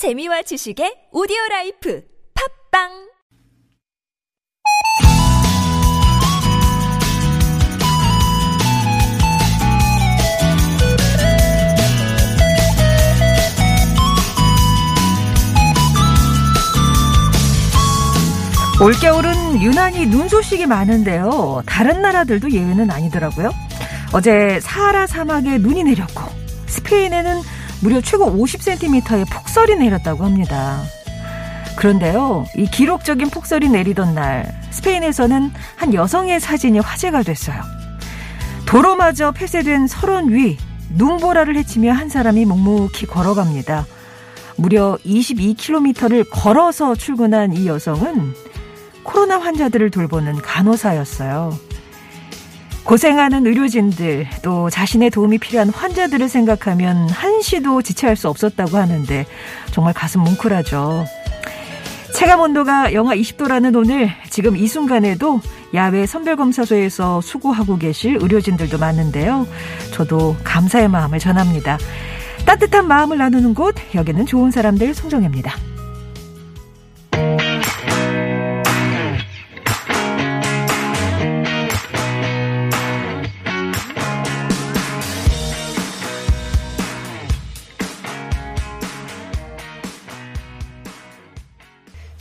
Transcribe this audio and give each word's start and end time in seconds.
재미와 0.00 0.40
지식의 0.40 1.12
오디오 1.12 1.36
라이프 1.50 2.02
팟빵 2.72 2.88
올겨울은 18.82 19.60
유난히 19.60 20.06
눈 20.06 20.30
소식이 20.30 20.64
많은데요. 20.64 21.62
다른 21.66 22.00
나라들도 22.00 22.50
예외는 22.52 22.90
아니더라고요. 22.90 23.50
어제 24.14 24.60
사하라 24.60 25.06
사막에 25.06 25.58
눈이 25.58 25.84
내렸고 25.84 26.22
스페인에는 26.68 27.59
무려 27.80 28.00
최고 28.00 28.26
50cm의 28.26 29.26
폭설이 29.30 29.76
내렸다고 29.76 30.24
합니다. 30.24 30.82
그런데요, 31.76 32.46
이 32.56 32.66
기록적인 32.66 33.30
폭설이 33.30 33.68
내리던 33.68 34.14
날 34.14 34.60
스페인에서는 34.70 35.50
한 35.76 35.94
여성의 35.94 36.40
사진이 36.40 36.80
화제가 36.80 37.22
됐어요. 37.22 37.62
도로마저 38.66 39.32
폐쇄된 39.32 39.86
설원 39.86 40.32
위 40.32 40.58
눈보라를 40.90 41.56
헤치며 41.56 41.92
한 41.92 42.08
사람이 42.08 42.44
묵묵히 42.44 43.06
걸어갑니다. 43.06 43.86
무려 44.56 44.98
22km를 45.06 46.26
걸어서 46.30 46.94
출근한 46.94 47.54
이 47.54 47.66
여성은 47.66 48.34
코로나 49.02 49.40
환자들을 49.40 49.90
돌보는 49.90 50.36
간호사였어요. 50.36 51.69
고생하는 52.90 53.46
의료진들, 53.46 54.26
또 54.42 54.68
자신의 54.68 55.10
도움이 55.10 55.38
필요한 55.38 55.68
환자들을 55.70 56.28
생각하면 56.28 57.08
한시도 57.08 57.82
지체할 57.82 58.16
수 58.16 58.28
없었다고 58.28 58.76
하는데 58.76 59.26
정말 59.70 59.94
가슴 59.94 60.22
뭉클하죠. 60.22 61.04
체감 62.16 62.40
온도가 62.40 62.92
영하 62.92 63.14
20도라는 63.14 63.76
오늘 63.76 64.10
지금 64.28 64.56
이 64.56 64.66
순간에도 64.66 65.40
야외 65.72 66.04
선별검사소에서 66.04 67.20
수고하고 67.20 67.78
계실 67.78 68.18
의료진들도 68.20 68.76
많은데요. 68.76 69.46
저도 69.92 70.34
감사의 70.42 70.88
마음을 70.88 71.20
전합니다. 71.20 71.78
따뜻한 72.44 72.88
마음을 72.88 73.18
나누는 73.18 73.54
곳, 73.54 73.76
여기는 73.94 74.26
좋은 74.26 74.50
사람들 74.50 74.94
송정혜입니다. 74.94 75.69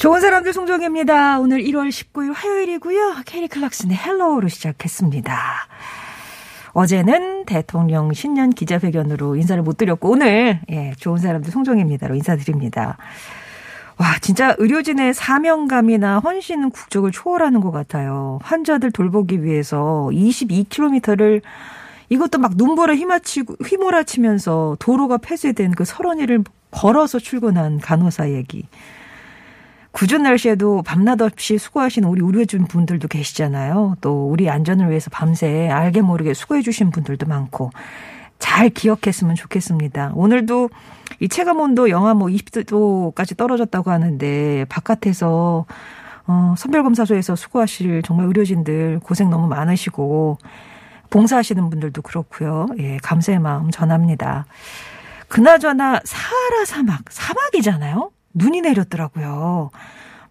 좋은 0.09 0.21
사람들 0.21 0.53
송정혜입니다. 0.53 1.39
오늘 1.39 1.61
1월 1.61 1.89
19일 1.89 2.33
화요일이고요. 2.33 3.17
켈리 3.27 3.47
클락슨의 3.47 3.95
Hello로 3.95 4.47
시작했습니다. 4.47 5.38
어제는 6.73 7.45
대통령 7.45 8.11
신년 8.13 8.49
기자회견으로 8.49 9.35
인사를 9.35 9.61
못 9.61 9.77
드렸고 9.77 10.09
오늘 10.09 10.61
예, 10.71 10.93
좋은 10.97 11.19
사람들 11.19 11.52
송정혜입니다로 11.52 12.15
인사드립니다. 12.15 12.97
와, 13.99 14.17
진짜 14.19 14.55
의료진의 14.57 15.13
사명감이나 15.13 16.17
헌신은 16.17 16.71
국적을 16.71 17.11
초월하는 17.11 17.61
것 17.61 17.69
같아요. 17.69 18.39
환자들 18.41 18.89
돌보기 18.91 19.43
위해서 19.43 20.09
22km를 20.11 21.43
이것도 22.09 22.39
막 22.39 22.53
눈보라 22.55 22.95
휘마치고 22.95 23.57
휘몰아치면서 23.63 24.77
도로가 24.80 25.19
폐쇄된 25.19 25.73
그 25.73 25.85
설원이를 25.85 26.45
걸어서 26.71 27.19
출근한 27.19 27.80
간호사 27.80 28.31
얘기. 28.31 28.65
구준 29.91 30.23
날씨에도 30.23 30.83
밤낮 30.83 31.21
없이 31.21 31.57
수고하시는 31.57 32.07
우리 32.07 32.21
의료진 32.23 32.65
분들도 32.65 33.07
계시잖아요. 33.07 33.95
또 34.01 34.29
우리 34.29 34.49
안전을 34.49 34.89
위해서 34.89 35.09
밤새 35.11 35.69
알게 35.69 36.02
모르게 36.02 36.33
수고해 36.33 36.61
주신 36.61 36.91
분들도 36.91 37.25
많고 37.25 37.71
잘 38.37 38.69
기억했으면 38.69 39.36
좋겠습니다. 39.36 40.14
오늘도 40.15 40.69
이 41.19 41.27
체감 41.27 41.59
온도 41.59 41.89
영하 41.89 42.14
뭐 42.14 42.27
20도까지 42.27 43.36
떨어졌다고 43.36 43.91
하는데 43.91 44.65
바깥에서 44.69 45.65
어, 46.27 46.55
선별검사소에서 46.58 47.35
수고하실 47.35 48.03
정말 48.03 48.27
의료진들 48.27 48.99
고생 49.03 49.30
너무 49.30 49.47
많으시고 49.47 50.37
봉사하시는 51.09 51.69
분들도 51.69 52.03
그렇고요. 52.03 52.67
예, 52.77 52.97
감사의 52.97 53.39
마음 53.39 53.71
전합니다. 53.71 54.45
그나저나 55.27 56.02
사하라 56.03 56.65
사막, 56.65 57.02
사막이잖아요. 57.09 58.11
눈이 58.33 58.61
내렸더라고요. 58.61 59.71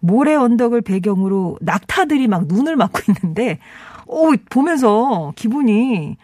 모래 0.01 0.35
언덕을 0.35 0.83
배경으로 0.83 1.59
낙타들이 1.61 2.29
막 2.29 2.47
눈을 2.47 2.77
맞고 2.77 3.01
있는데, 3.09 3.59
오, 4.07 4.33
보면서 4.51 5.33
기분이 5.37 6.17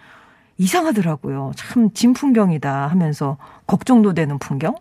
이상하더라고요. 0.57 1.53
참 1.57 1.91
진풍경이다 1.93 2.87
하면서 2.87 3.37
걱정도 3.67 4.15
되는 4.15 4.39
풍경? 4.39 4.77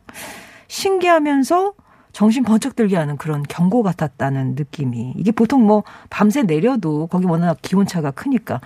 신기하면서 0.67 1.73
정신 2.11 2.43
번쩍 2.43 2.75
들게 2.75 2.95
하는 2.95 3.17
그런 3.17 3.43
경고 3.43 3.81
같았다는 3.81 4.53
느낌이. 4.55 5.15
이게 5.17 5.31
보통 5.31 5.65
뭐 5.65 5.83
밤새 6.11 6.43
내려도 6.43 7.07
거기 7.07 7.25
워낙 7.25 7.57
기온차가 7.61 8.11
크니까. 8.11 8.61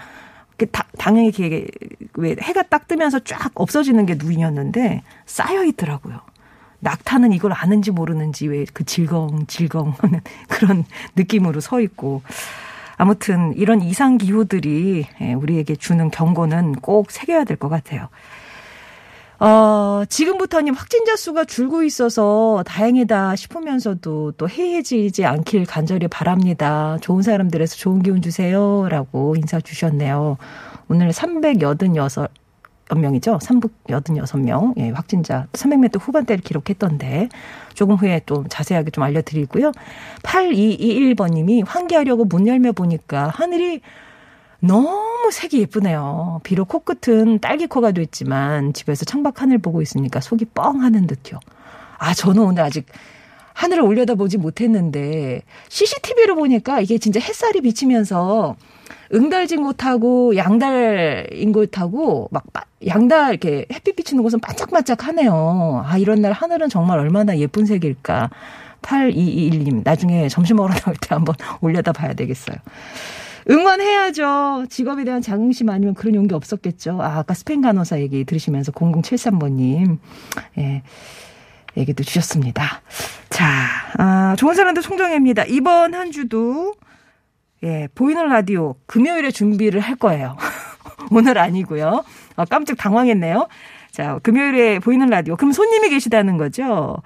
다, 0.72 0.86
당연히 0.98 1.30
이게 1.30 1.68
왜 2.16 2.36
해가 2.42 2.64
딱 2.64 2.88
뜨면서 2.88 3.20
쫙 3.20 3.52
없어지는 3.54 4.06
게 4.06 4.16
눈이었는데 4.16 5.04
쌓여 5.26 5.64
있더라고요. 5.64 6.20
낙타는 6.80 7.34
이걸 7.34 7.54
아는지 7.54 7.92
모르는지 7.92 8.48
왜 8.48 8.66
그 8.74 8.84
질겅 8.86 9.46
질겅 9.48 9.94
하는 10.00 10.22
그런 10.50 10.86
느낌으로 11.16 11.60
서 11.62 11.80
있고 11.82 12.22
아무튼 12.98 13.54
이런 13.56 13.82
이상 13.82 14.18
기후들이 14.18 15.06
예, 15.22 15.34
우리에게 15.34 15.76
주는 15.76 16.10
경고는 16.12 16.74
꼭 16.82 17.12
새겨야 17.12 17.44
될 17.44 17.58
것 17.58 17.70
같아요. 17.70 18.10
어, 19.40 20.04
지금부터님 20.10 20.74
확진자 20.74 21.16
수가 21.16 21.46
줄고 21.46 21.84
있어서 21.84 22.64
다행이다 22.66 23.36
싶으면서도 23.36 24.32
또 24.32 24.50
해해지지 24.50 25.26
않길 25.26 25.66
간절히 25.66 26.08
바랍니다. 26.08 26.98
좋은 27.02 27.22
사람들에서 27.22 27.76
좋은 27.76 28.02
기운 28.02 28.22
주세요. 28.24 28.88
라고 28.90 29.36
인사 29.36 29.60
주셨네요. 29.62 30.38
오늘 30.90 31.14
386, 31.14 32.28
명이죠. 32.96 33.40
386명 33.40 34.74
예, 34.78 34.90
확진자 34.90 35.48
300m 35.54 36.00
후반대를 36.00 36.42
기록했던데 36.42 37.30
조금 37.74 37.96
후에 37.96 38.22
좀 38.26 38.46
자세하게 38.50 38.92
좀 38.92 39.04
알려드리고요. 39.04 39.72
8221번님이 40.24 41.66
환기하려고 41.66 42.26
문 42.26 42.48
열며 42.48 42.72
보니까 42.72 43.28
하늘이 43.28 43.82
너무 44.60 45.30
색이 45.32 45.60
예쁘네요. 45.60 46.42
비록 46.44 46.70
코끝은 46.70 47.40
딸기코가 47.40 47.92
됐지만 47.92 48.74
집에서 48.74 49.06
창밖 49.06 49.42
하늘 49.42 49.60
보고 49.60 49.82
있으니까 49.82 50.20
속이 50.20 50.46
뻥 50.46 50.82
하는 50.82 51.06
듯요. 51.08 51.40
아, 52.00 52.14
저는 52.14 52.42
오늘 52.44 52.64
아직 52.64 52.86
하늘을 53.54 53.84
올려다보지 53.84 54.38
못했는데 54.38 55.42
CCTV로 55.70 56.36
보니까 56.36 56.80
이게 56.80 56.98
진짜 57.00 57.20
햇살이 57.20 57.62
비치면서 57.62 58.56
응달진 59.14 59.64
곳하고 59.64 60.36
양달인 60.36 61.52
곳하고 61.52 62.30
막 62.32 62.44
양달 62.86 63.30
이렇게 63.32 63.66
햇빛 63.72 63.96
비치는 63.96 64.24
곳은 64.24 64.40
반짝반짝하네요. 64.40 65.84
아 65.86 65.98
이런 65.98 66.22
날 66.22 66.32
하늘은 66.32 66.70
정말 66.70 67.00
얼마나 67.00 67.38
예쁜 67.38 67.66
색일까. 67.66 68.30
8221님 68.82 69.82
나중에 69.84 70.30
점심 70.30 70.58
먹으러 70.58 70.76
나올 70.76 70.96
때 70.96 71.14
한번 71.16 71.36
올려다 71.62 71.92
봐야 71.92 72.14
되겠어요. 72.14 72.58
응원해야죠. 73.50 74.66
직업에 74.70 75.04
대한 75.06 75.22
자긍심 75.22 75.70
아니면 75.70 75.94
그런 75.94 76.16
용기 76.16 76.36
없었겠죠. 76.36 77.02
아, 77.02 77.20
아까 77.20 77.34
스페인 77.34 77.62
간호사 77.62 78.00
얘기 78.02 78.26
들으시면서 78.26 78.72
0073번님. 78.74 79.98
예. 80.58 80.84
얘기도 81.78 82.04
주셨습니다. 82.04 82.82
자, 83.30 83.46
아, 83.98 84.36
좋은 84.38 84.56
사람들 84.56 84.82
송정혜입니다. 84.82 85.46
이번 85.46 85.94
한 85.94 86.12
주도 86.12 86.74
예, 87.64 87.88
보이는 87.96 88.28
라디오 88.28 88.76
금요일에 88.86 89.32
준비를 89.32 89.82
할 89.82 89.96
거예요. 89.96 90.36
오늘 91.12 91.38
아니고요. 91.38 92.04
아, 92.36 92.46
깜짝 92.46 92.78
당황했네요. 92.78 93.48
자, 93.92 94.20
금요일에 94.22 94.80
보이는 94.80 95.08
라디오. 95.08 95.36
그럼 95.36 95.52
손님이 95.54 95.90
계시다는 95.90 96.38
거죠? 96.38 96.98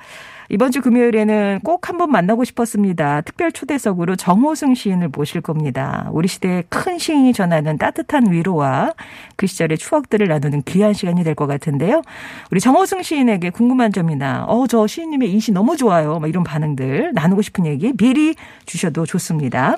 이번 0.49 0.71
주 0.71 0.81
금요일에는 0.81 1.61
꼭 1.63 1.87
한번 1.87 2.11
만나고 2.11 2.43
싶었습니다. 2.43 3.21
특별 3.21 3.53
초대석으로 3.53 4.17
정호승 4.17 4.75
시인을 4.75 5.07
모실 5.07 5.39
겁니다. 5.39 6.09
우리 6.11 6.27
시대의 6.27 6.65
큰 6.67 6.97
시인이 6.97 7.31
전하는 7.31 7.77
따뜻한 7.77 8.29
위로와 8.29 8.91
그 9.37 9.47
시절의 9.47 9.77
추억들을 9.77 10.27
나누는 10.27 10.63
귀한 10.63 10.91
시간이 10.91 11.23
될 11.23 11.35
것 11.35 11.47
같은데요. 11.47 12.01
우리 12.51 12.59
정호승 12.59 13.01
시인에게 13.01 13.51
궁금한 13.51 13.93
점이나 13.93 14.43
어, 14.49 14.67
저 14.67 14.85
시인님의 14.85 15.31
인시 15.31 15.53
너무 15.53 15.77
좋아요. 15.77 16.19
막 16.19 16.27
이런 16.27 16.43
반응들 16.43 17.11
나누고 17.13 17.41
싶은 17.41 17.65
얘기 17.65 17.93
미리 17.93 18.35
주셔도 18.65 19.05
좋습니다. 19.05 19.77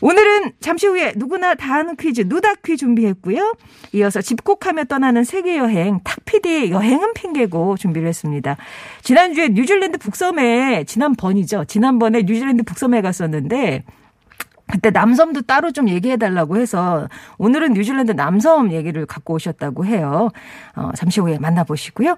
오늘은 0.00 0.52
잠시 0.60 0.86
후에 0.86 1.12
누구나 1.16 1.54
다 1.54 1.76
아는 1.76 1.96
퀴즈 1.96 2.22
누다퀴 2.26 2.76
준비했고요. 2.76 3.56
이어서 3.92 4.20
집콕하며 4.20 4.84
떠나는 4.84 5.24
세계 5.24 5.56
여행 5.56 6.00
탁피디의 6.04 6.70
여행은 6.70 7.14
핑계고 7.14 7.76
준비를 7.76 8.08
했습니다. 8.08 8.56
지난주에 9.02 9.48
뉴질랜드 9.48 9.98
북섬에 9.98 10.84
지난번이죠. 10.84 11.64
지난번에 11.64 12.22
뉴질랜드 12.22 12.62
북섬에 12.62 13.00
갔었는데 13.02 13.84
그때 14.70 14.90
남섬도 14.90 15.42
따로 15.42 15.72
좀 15.72 15.88
얘기해 15.88 16.18
달라고 16.18 16.58
해서 16.58 17.08
오늘은 17.38 17.72
뉴질랜드 17.72 18.12
남섬 18.12 18.72
얘기를 18.72 19.06
갖고 19.06 19.34
오셨다고 19.34 19.86
해요. 19.86 20.28
어, 20.76 20.90
잠시 20.94 21.20
후에 21.20 21.38
만나보시고요. 21.38 22.16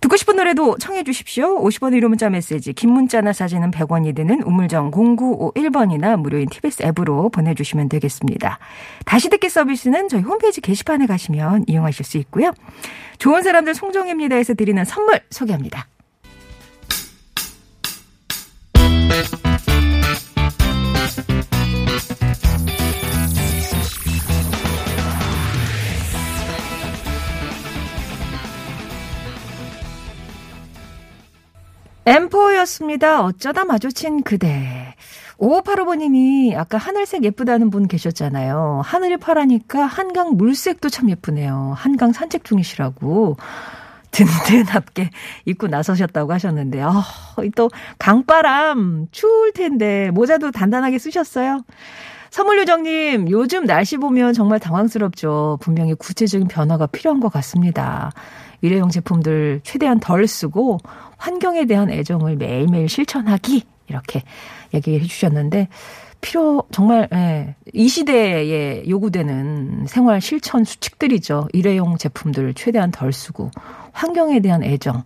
듣고 0.00 0.16
싶은 0.16 0.36
노래도 0.36 0.76
청해 0.78 1.04
주십시오. 1.04 1.62
50원 1.62 1.94
유료 1.94 2.08
문자 2.08 2.28
메시지 2.28 2.72
긴 2.72 2.92
문자나 2.92 3.32
사진은 3.32 3.70
100원이 3.70 4.14
드는 4.14 4.42
우물정 4.42 4.90
0951번이나 4.90 6.16
무료인 6.20 6.48
TBS 6.48 6.82
앱으로 6.82 7.30
보내주시면 7.30 7.88
되겠습니다. 7.88 8.58
다시 9.04 9.28
듣기 9.30 9.48
서비스는 9.48 10.08
저희 10.08 10.22
홈페이지 10.22 10.60
게시판에 10.60 11.06
가시면 11.06 11.64
이용하실 11.66 12.04
수 12.04 12.18
있고요. 12.18 12.52
좋은 13.18 13.42
사람들 13.42 13.74
송정입니다에서 13.74 14.54
드리는 14.54 14.84
선물 14.84 15.20
소개합니다. 15.30 15.86
엠포였습니다. 32.06 33.24
어쩌다 33.24 33.64
마주친 33.64 34.22
그대. 34.22 34.94
5585번님이 35.38 36.56
아까 36.56 36.78
하늘색 36.78 37.24
예쁘다는 37.24 37.68
분 37.68 37.88
계셨잖아요. 37.88 38.80
하늘이 38.84 39.16
파라니까 39.16 39.84
한강 39.84 40.36
물색도 40.36 40.88
참 40.88 41.10
예쁘네요. 41.10 41.74
한강 41.76 42.12
산책 42.12 42.44
중이시라고. 42.44 43.36
든든하게 44.12 45.10
입고 45.46 45.66
나서셨다고 45.66 46.32
하셨는데, 46.32 46.80
아, 46.80 47.04
또 47.56 47.70
강바람 47.98 49.08
추울 49.10 49.52
텐데 49.52 50.10
모자도 50.12 50.52
단단하게 50.52 50.98
쓰셨어요. 50.98 51.64
선물요정님, 52.30 53.30
요즘 53.30 53.66
날씨 53.66 53.96
보면 53.96 54.32
정말 54.32 54.60
당황스럽죠. 54.60 55.58
분명히 55.60 55.94
구체적인 55.94 56.48
변화가 56.48 56.86
필요한 56.86 57.18
것 57.18 57.32
같습니다. 57.32 58.12
일회용 58.60 58.88
제품들 58.88 59.60
최대한 59.62 60.00
덜 60.00 60.26
쓰고 60.26 60.78
환경에 61.16 61.64
대한 61.66 61.90
애정을 61.90 62.36
매일매일 62.36 62.88
실천하기 62.88 63.62
이렇게 63.88 64.22
얘기해 64.74 65.00
주셨는데 65.04 65.68
필요 66.20 66.64
정말 66.72 67.08
예, 67.12 67.54
이 67.72 67.88
시대에 67.88 68.88
요구되는 68.88 69.86
생활 69.86 70.20
실천 70.20 70.64
수칙들이죠. 70.64 71.48
일회용 71.52 71.96
제품들 71.96 72.54
최대한 72.54 72.90
덜 72.90 73.12
쓰고 73.12 73.50
환경에 73.92 74.40
대한 74.40 74.64
애정 74.64 75.04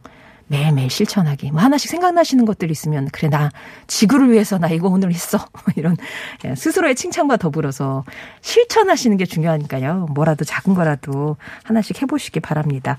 매일매일 0.50 0.90
실천하기. 0.90 1.52
뭐 1.52 1.60
하나씩 1.60 1.88
생각나시는 1.88 2.44
것들 2.44 2.72
있으면 2.72 3.08
그래 3.12 3.28
나 3.28 3.50
지구를 3.86 4.32
위해서 4.32 4.58
나 4.58 4.68
이거 4.68 4.88
오늘 4.88 5.12
했어. 5.12 5.38
이런 5.76 5.96
예, 6.44 6.56
스스로의 6.56 6.96
칭찬과 6.96 7.36
더불어서 7.36 8.04
실천하시는 8.40 9.16
게 9.16 9.26
중요하니까요. 9.26 10.08
뭐라도 10.12 10.44
작은 10.44 10.74
거라도 10.74 11.36
하나씩 11.62 12.02
해보시기 12.02 12.40
바랍니다. 12.40 12.96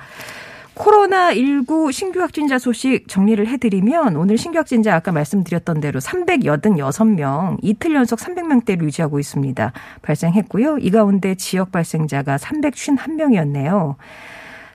코로나19 0.76 1.92
신규 1.92 2.22
확진자 2.22 2.58
소식 2.58 3.10
정리를 3.10 3.46
해드리면 3.46 4.16
오늘 4.16 4.38
신규 4.38 4.58
확진자 4.58 4.96
아까 4.96 5.12
말씀드렸던 5.12 5.82
대로 5.82 6.00
386명 6.00 7.58
이틀 7.62 7.94
연속 7.94 8.20
300명대를 8.20 8.84
유지하고 8.84 9.20
있습니다. 9.20 9.74
발생했고요. 10.02 10.78
이 10.78 10.90
가운데 10.90 11.36
지역 11.36 11.74
발생자가 11.74 12.38
351명이었네요. 12.38 13.96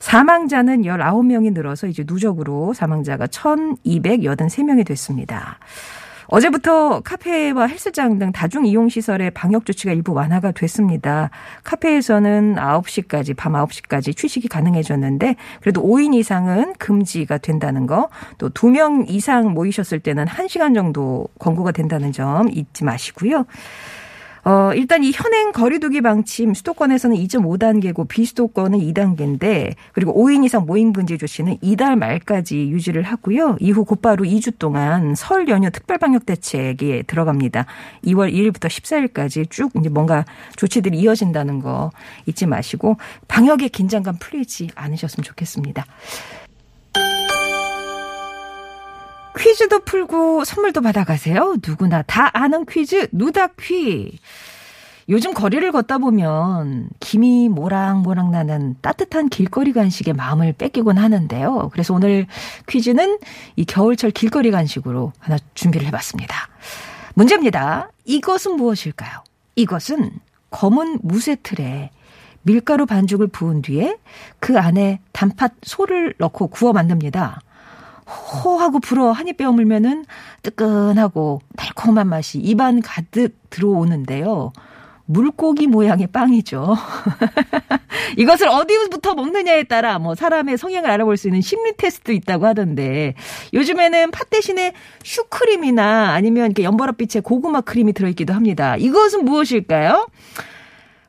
사망자는 0.01 0.83
19명이 0.83 1.53
늘어서 1.53 1.87
이제 1.87 2.05
누적으로 2.07 2.73
사망자가 2.75 3.27
1283명이 3.27 4.87
됐습니다. 4.87 5.59
어제부터 6.29 7.01
카페와 7.01 7.67
헬스장 7.67 8.19
등 8.19 8.33
다중 8.33 8.67
이용 8.67 8.89
시설의 8.89 9.31
방역 9.31 9.65
조치가 9.65 9.93
일부 9.93 10.13
완화가 10.13 10.53
됐습니다. 10.53 11.31
카페에서는 11.63 12.57
9시까지 12.57 13.37
밤 13.37 13.53
9시까지 13.53 14.17
취식이 14.17 14.49
가능해졌는데 14.49 15.37
그래도 15.61 15.83
5인 15.83 16.15
이상은 16.15 16.75
금지가 16.79 17.39
된다는 17.39 17.87
거, 17.87 18.09
또 18.39 18.51
2명 18.51 19.09
이상 19.09 19.53
모이셨을 19.53 20.01
때는 20.01 20.25
1시간 20.25 20.75
정도 20.75 21.29
권고가 21.39 21.73
된다는 21.73 22.13
점 22.13 22.49
잊지 22.51 22.85
마시고요. 22.85 23.47
어, 24.47 24.73
일단 24.75 25.03
이 25.03 25.11
현행 25.13 25.51
거리두기 25.51 26.03
방침 26.03 26.55
수도권에서는 26.55 27.17
2.5단계고 27.17 28.07
비수도권은 28.07 28.79
2단계인데 28.79 29.75
그리고 29.93 30.15
5인 30.15 30.45
이상 30.45 30.67
모임 30.67 30.93
금지 30.93 31.19
조치는 31.19 31.59
이달 31.63 31.97
말까지 31.97 32.71
유지를 32.71 33.03
하고요. 33.03 33.57
이후 33.59 33.85
곧바로 33.85 34.25
2주 34.25 34.57
동안 34.57 35.17
설 35.17 35.49
연휴 35.49 35.69
특별 35.73 35.99
방역 35.99 36.27
대책에 36.27 37.03
들어갑니다. 37.09 37.67
2월 38.05 38.33
1일부터 38.33 38.69
14일까지 38.69 39.51
쭉 39.51 39.73
이제 39.81 39.89
뭔가 39.89 40.25
조치들이 40.55 40.97
이어진다는 40.97 41.59
거 41.59 41.91
잊지 42.27 42.47
마시고 42.47 42.99
방역의 43.27 43.71
긴장감 43.71 44.19
풀리지 44.21 44.69
않으셨으면 44.77 45.25
좋겠습니다. 45.25 45.85
퀴즈도 49.39 49.81
풀고 49.81 50.45
선물도 50.45 50.81
받아가세요. 50.81 51.57
누구나 51.67 52.03
다 52.03 52.31
아는 52.33 52.65
퀴즈 52.67 53.09
누다퀴. 53.13 54.19
요즘 55.09 55.35
거리를 55.35 55.71
걷다 55.71 55.99
보면 55.99 56.89
김이 56.99 57.49
모락모락 57.49 58.31
나는 58.31 58.75
따뜻한 58.81 59.29
길거리 59.29 59.73
간식에 59.73 60.13
마음을 60.13 60.53
뺏기곤 60.53 60.99
하는데요. 60.99 61.69
그래서 61.73 61.95
오늘 61.95 62.27
퀴즈는 62.67 63.19
이 63.55 63.65
겨울철 63.65 64.11
길거리 64.11 64.51
간식으로 64.51 65.13
하나 65.21 65.39
준비를 65.55 65.87
해봤습니다. 65.87 66.49
문제입니다. 67.15 67.91
이것은 68.05 68.57
무엇일까요? 68.57 69.23
이것은 69.55 70.11
검은 70.51 70.99
무쇠 71.03 71.37
틀에 71.37 71.91
밀가루 72.43 72.87
반죽을 72.87 73.29
부은 73.29 73.63
뒤에 73.63 73.97
그 74.41 74.59
안에 74.59 75.01
단팥 75.13 75.55
소를 75.63 76.15
넣고 76.19 76.49
구워 76.49 76.73
만듭니다. 76.73 77.41
호하고 78.07 78.79
불어 78.81 79.11
한 79.13 79.27
입 79.29 79.37
빼어물면은 79.39 80.05
뜨끈하고 80.43 81.41
달콤한 81.57 82.09
맛이 82.09 82.39
입안 82.39 82.81
가득 82.81 83.35
들어오는데요. 83.51 84.53
물고기 85.09 85.67
모양의 85.69 86.09
빵이죠. 86.09 86.77
이것을 88.19 88.49
어디부터 88.49 89.15
먹느냐에 89.15 89.65
따라 89.65 89.99
뭐 89.99 90.15
사람의 90.15 90.59
성향을 90.59 90.91
알아볼 90.91 91.17
수 91.17 91.29
있는 91.29 91.41
심리 91.41 91.77
테스트도 91.77 92.13
있다고 92.13 92.47
하던데 92.47 93.15
요즘에는 93.53 94.11
팥 94.11 94.31
대신에 94.31 94.73
슈크림이나 95.05 96.13
아니면 96.13 96.47
이렇게 96.47 96.65
연보랏빛의 96.65 97.23
고구마 97.23 97.61
크림이 97.61 97.93
들어있기도 97.93 98.35
합니다. 98.35 98.77
이것은 98.77 99.25
무엇일까요? 99.25 100.09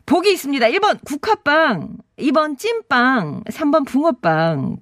복이 0.08 0.32
있습니다. 0.32 0.66
1번 0.68 0.98
국화빵, 1.04 1.98
2번 2.18 2.58
찐빵, 2.58 3.44
3번 3.44 3.86
붕어빵. 3.86 4.78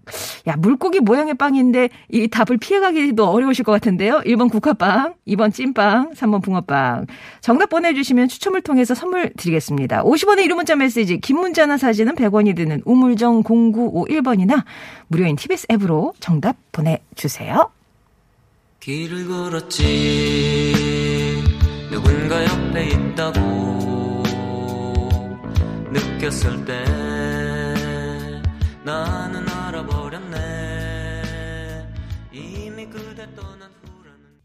야, 0.47 0.55
물고기 0.55 0.99
모양의 0.99 1.33
빵인데 1.33 1.89
이 2.09 2.27
답을 2.27 2.59
피해가기도 2.59 3.27
어려우실 3.27 3.65
것 3.65 3.71
같은데요. 3.71 4.21
1번 4.23 4.51
국화빵, 4.51 5.15
2번 5.27 5.51
찐빵, 5.51 6.11
3번 6.13 6.43
붕어빵. 6.43 7.07
정답 7.41 7.69
보내주시면 7.71 8.27
추첨을 8.27 8.61
통해서 8.61 8.93
선물 8.93 9.33
드리겠습니다. 9.35 10.03
50원의 10.03 10.45
이름 10.45 10.57
문자 10.57 10.75
메시지, 10.75 11.19
긴 11.19 11.39
문자나 11.39 11.77
사진은 11.77 12.13
100원이 12.13 12.55
드는 12.55 12.83
우물정 12.85 13.41
0951번이나 13.41 14.63
무료인 15.07 15.35
TBS 15.35 15.65
앱으로 15.71 16.13
정답 16.19 16.55
보내주세요. 16.71 17.71
길을 18.79 19.27
걸었지 19.27 19.83
누군가 21.89 22.43
옆에 22.45 22.89
있다고 22.89 23.94
느꼈을 26.15 26.63
때 26.65 26.83
나는 28.83 29.47
알아버렸네 29.49 31.21
이미 32.31 32.85
그대 32.85 33.27
떠난 33.35 33.69
후라는 33.83 34.39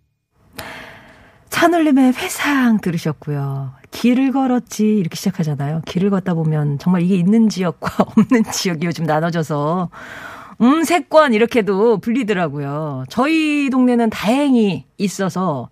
찬울림의 1.48 2.14
회상 2.14 2.80
들으셨고요. 2.80 3.74
길을 3.90 4.32
걸었지 4.32 4.84
이렇게 4.98 5.14
시작하잖아요. 5.16 5.82
길을 5.86 6.10
걷다 6.10 6.34
보면 6.34 6.78
정말 6.78 7.02
이게 7.02 7.14
있는 7.16 7.48
지역과 7.48 8.04
없는 8.16 8.50
지역이 8.52 8.86
요즘 8.86 9.04
나눠져서 9.04 9.90
음세권 10.60 11.34
이렇게도 11.34 11.98
불리더라고요. 11.98 13.04
저희 13.08 13.70
동네는 13.70 14.10
다행히 14.10 14.86
있어서 14.98 15.70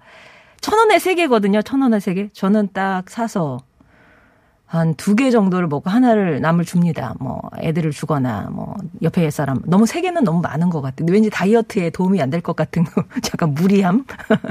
천 0.60 0.78
원에 0.78 0.98
세 0.98 1.14
개거든요. 1.14 1.62
천 1.62 1.82
원에 1.82 1.98
세 2.00 2.14
개. 2.14 2.28
저는 2.32 2.68
딱 2.72 3.10
사서 3.10 3.58
한 4.68 4.94
두 4.96 5.14
개 5.16 5.30
정도를 5.30 5.66
먹고 5.68 5.88
하나를 5.90 6.40
남을 6.42 6.64
줍니다. 6.66 7.14
뭐 7.20 7.40
애들을 7.58 7.90
주거나 7.90 8.48
뭐 8.52 8.74
옆에 9.02 9.30
사람 9.30 9.60
너무 9.64 9.86
세 9.86 10.00
개는 10.02 10.24
너무 10.24 10.40
많은 10.42 10.68
것 10.70 10.82
같아요. 10.82 11.06
왠지 11.10 11.30
다이어트에 11.30 11.90
도움이 11.90 12.20
안 12.22 12.28
될 12.30 12.42
것 12.42 12.54
같은 12.54 12.84
거 12.84 13.02
약간 13.32 13.54
무리함 13.54 14.04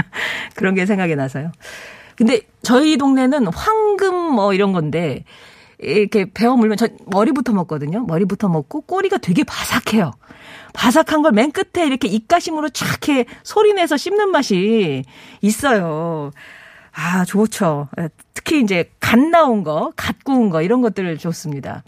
그런 0.56 0.74
게 0.76 0.86
생각이 0.88 1.16
나서요. 1.16 1.52
근데 2.16 2.42
저희 2.64 2.98
동네는 2.98 3.48
황금 3.54 4.16
뭐 4.16 4.54
이런 4.56 4.74
건데 4.74 5.24
이렇게 5.80 6.26
베어 6.34 6.56
물면 6.56 6.78
저 6.78 6.88
머리부터 7.06 7.54
먹거든요. 7.54 8.04
머리부터 8.08 8.50
먹고 8.50 8.82
꼬리가 8.82 9.20
되게 9.20 9.44
바삭해요. 9.44 10.12
바삭한 10.74 11.22
걸 11.22 11.32
맨 11.32 11.52
끝에 11.52 11.86
이렇게 11.86 12.08
입가심으로 12.08 12.70
촥 12.70 13.10
해 13.10 13.26
소리 13.44 13.74
내서 13.74 13.96
씹는 13.98 14.32
맛이 14.32 15.04
있어요. 15.42 16.32
아, 17.00 17.24
좋죠. 17.26 17.90
특히 18.34 18.60
이제 18.62 18.90
갓 19.00 19.20
나온 19.20 19.64
거, 19.64 19.94
갓 19.96 20.24
구운 20.24 20.50
거 20.50 20.64
이런 20.64 20.82
것들을 20.82 21.18
좋습니다. 21.20 21.84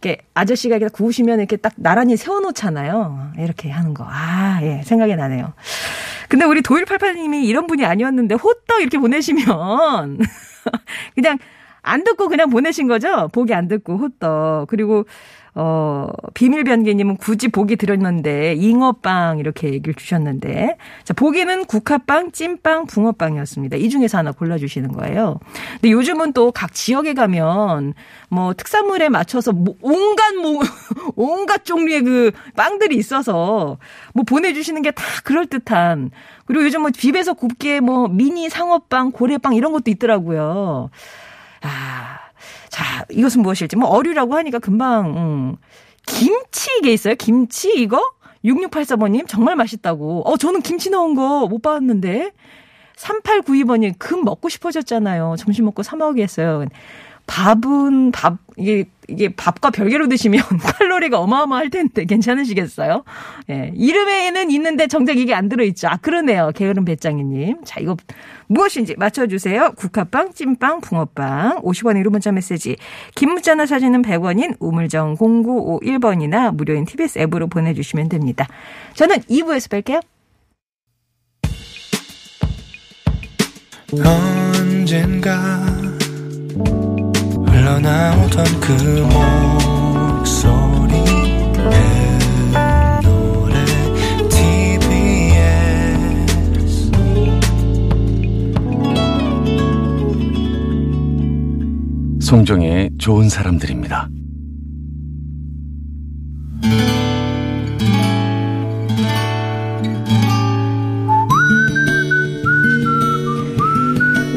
이렇게 0.00 0.22
아저씨가 0.34 0.76
이렇게 0.76 0.92
구우시면 0.92 1.40
이렇게 1.40 1.56
딱 1.56 1.72
나란히 1.76 2.16
세워놓잖아요. 2.16 3.32
이렇게 3.38 3.70
하는 3.70 3.92
거. 3.92 4.06
아, 4.08 4.60
예, 4.62 4.82
생각이 4.84 5.16
나네요. 5.16 5.52
근데 6.28 6.44
우리 6.44 6.62
도일팔팔님이 6.62 7.44
이런 7.44 7.66
분이 7.66 7.84
아니었는데 7.84 8.36
호떡 8.36 8.80
이렇게 8.80 8.98
보내시면 8.98 9.46
그냥 11.14 11.38
안 11.82 12.04
듣고 12.04 12.28
그냥 12.28 12.48
보내신 12.48 12.86
거죠? 12.86 13.28
보기 13.32 13.52
안 13.54 13.66
듣고 13.66 13.96
호떡. 13.96 14.68
그리고 14.68 15.04
어, 15.54 16.08
비밀변기님은 16.32 17.18
굳이 17.18 17.48
보기 17.48 17.76
들었는데, 17.76 18.54
잉어빵 18.54 19.38
이렇게 19.38 19.68
얘기를 19.68 19.94
주셨는데, 19.94 20.76
자, 21.04 21.12
보기는 21.12 21.66
국화빵, 21.66 22.32
찐빵, 22.32 22.86
붕어빵이었습니다. 22.86 23.76
이 23.76 23.90
중에서 23.90 24.16
하나 24.18 24.32
골라주시는 24.32 24.92
거예요. 24.92 25.38
근데 25.74 25.90
요즘은 25.90 26.32
또 26.32 26.52
각 26.52 26.72
지역에 26.72 27.12
가면, 27.14 27.92
뭐, 28.30 28.54
특산물에 28.54 29.08
맞춰서 29.10 29.52
뭐 29.52 29.74
온갖, 29.82 30.34
뭐, 30.34 30.60
온갖 31.16 31.64
종류의 31.64 32.02
그 32.02 32.30
빵들이 32.56 32.96
있어서, 32.96 33.76
뭐 34.14 34.24
보내주시는 34.24 34.80
게 34.82 34.90
다 34.92 35.02
그럴듯한, 35.24 36.10
그리고 36.46 36.64
요즘 36.64 36.82
뭐 36.82 36.90
집에서 36.90 37.32
굽게 37.34 37.80
뭐 37.80 38.08
미니 38.08 38.48
상어빵, 38.50 39.10
고래빵 39.12 39.54
이런 39.54 39.72
것도 39.72 39.90
있더라고요. 39.90 40.90
아, 41.62 41.68
자, 41.68 42.11
이것은 43.10 43.42
무엇일지. 43.42 43.76
뭐 43.76 43.88
어류라고 43.88 44.34
하니까 44.36 44.58
금방, 44.58 45.16
음. 45.16 45.56
김치 46.06 46.70
이게 46.80 46.92
있어요? 46.92 47.14
김치 47.14 47.72
이거? 47.76 48.00
6684번님 48.44 49.28
정말 49.28 49.54
맛있다고. 49.56 50.22
어, 50.28 50.36
저는 50.36 50.62
김치 50.62 50.90
넣은 50.90 51.14
거 51.14 51.46
못 51.46 51.62
봤는데. 51.62 52.32
3892번님 52.96 53.94
금 53.98 54.24
먹고 54.24 54.48
싶어졌잖아요. 54.48 55.34
점심 55.38 55.64
먹고 55.64 55.82
사 55.82 55.96
먹겠어요. 55.96 56.66
밥은 57.32 58.12
밥 58.12 58.36
이게 58.58 58.84
이게 59.08 59.30
밥과 59.30 59.70
별개로 59.70 60.06
드시면 60.08 60.42
칼로리가 60.78 61.18
어마어마할 61.18 61.70
텐데 61.70 62.04
괜찮으시겠어요? 62.04 63.04
예. 63.48 63.72
이름에는 63.74 64.50
있는데 64.50 64.86
정작 64.86 65.16
이게 65.16 65.32
안 65.32 65.48
들어 65.48 65.64
있죠. 65.64 65.88
아 65.88 65.96
그러네요. 65.96 66.50
게으른 66.54 66.84
배짱이 66.84 67.24
님. 67.24 67.64
자, 67.64 67.80
이거 67.80 67.96
무엇인지 68.48 68.96
맞춰 68.98 69.26
주세요. 69.26 69.72
국화빵, 69.76 70.34
찐빵, 70.34 70.82
붕어빵. 70.82 71.62
50원의 71.62 72.00
유료 72.00 72.10
문자 72.10 72.30
메시지. 72.32 72.76
긴 73.14 73.30
문자나 73.30 73.64
사진은 73.64 74.02
100원인 74.02 74.56
우물정 74.60 75.16
0951번이나 75.16 76.54
무료인 76.54 76.84
TBS 76.84 77.18
앱으로 77.20 77.46
보내 77.46 77.72
주시면 77.72 78.10
됩니다. 78.10 78.46
저는 78.92 79.16
2부에서 79.20 79.70
뵐게요. 79.70 80.02
언젠가 84.04 85.62
흘러나오던 87.62 88.44
그 88.60 88.72
목소리 90.18 90.92
내 91.70 91.78
노래 93.04 93.64
TBS 94.28 94.90
송정의 102.20 102.90
좋은 102.98 103.28
사람들입니다. 103.28 104.08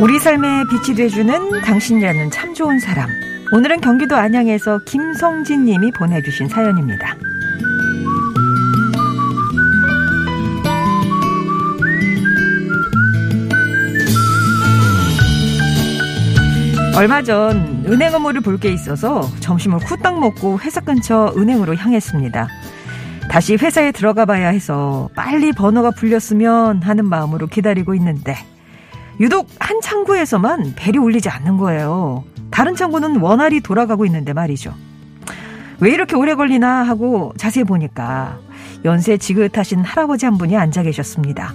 우리 0.02 0.20
삶에 0.20 0.64
빛이 0.70 0.96
돼주는 0.98 1.62
당신이라는 1.62 2.30
참 2.32 2.54
좋은 2.54 2.80
사람. 2.80 3.10
오늘은 3.52 3.80
경기도 3.80 4.16
안양에서 4.16 4.80
김성진 4.86 5.66
님이 5.66 5.92
보내주신 5.92 6.50
사연입니다. 6.50 7.16
얼마 16.98 17.22
전 17.22 17.84
은행 17.88 18.14
업무를 18.14 18.42
볼 18.42 18.58
게 18.58 18.72
있어서 18.72 19.22
점심을 19.42 19.80
후딱 19.80 20.20
먹고 20.20 20.60
회사 20.60 20.80
근처 20.82 21.34
은행으로 21.38 21.76
향했습니다. 21.76 22.48
다시 23.30 23.56
회사에 23.56 23.92
들어가 23.92 24.26
봐야 24.26 24.48
해서 24.50 25.10
빨리 25.16 25.52
번호가 25.52 25.92
풀렸으면 25.92 26.82
하는 26.84 27.06
마음으로 27.06 27.48
기다리고 27.48 27.96
있는데 27.96 28.38
유독 29.20 29.48
한 29.60 29.82
창구에서만 29.82 30.74
벨이 30.76 30.98
울리지 30.98 31.30
않는 31.30 31.58
거예요. 31.58 32.24
다른 32.52 32.76
창구는 32.76 33.18
원활히 33.22 33.62
돌아가고 33.62 34.06
있는데 34.06 34.34
말이죠. 34.34 34.74
왜 35.80 35.92
이렇게 35.92 36.16
오래 36.16 36.36
걸리나 36.36 36.84
하고 36.84 37.34
자세히 37.38 37.64
보니까 37.64 38.40
연세 38.86 39.18
지긋하신 39.18 39.84
할아버지 39.84 40.26
한 40.26 40.38
분이 40.38 40.56
앉아 40.56 40.84
계셨습니다. 40.84 41.54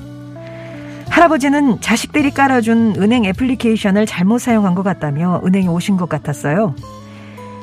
할아버지는 1.08 1.80
자식들이 1.80 2.30
깔아준 2.30 2.96
은행 2.98 3.24
애플리케이션을 3.24 4.06
잘못 4.06 4.38
사용한 4.38 4.74
것 4.74 4.82
같다며 4.82 5.40
은행에 5.44 5.66
오신 5.68 5.96
것 5.96 6.08
같았어요. 6.08 6.74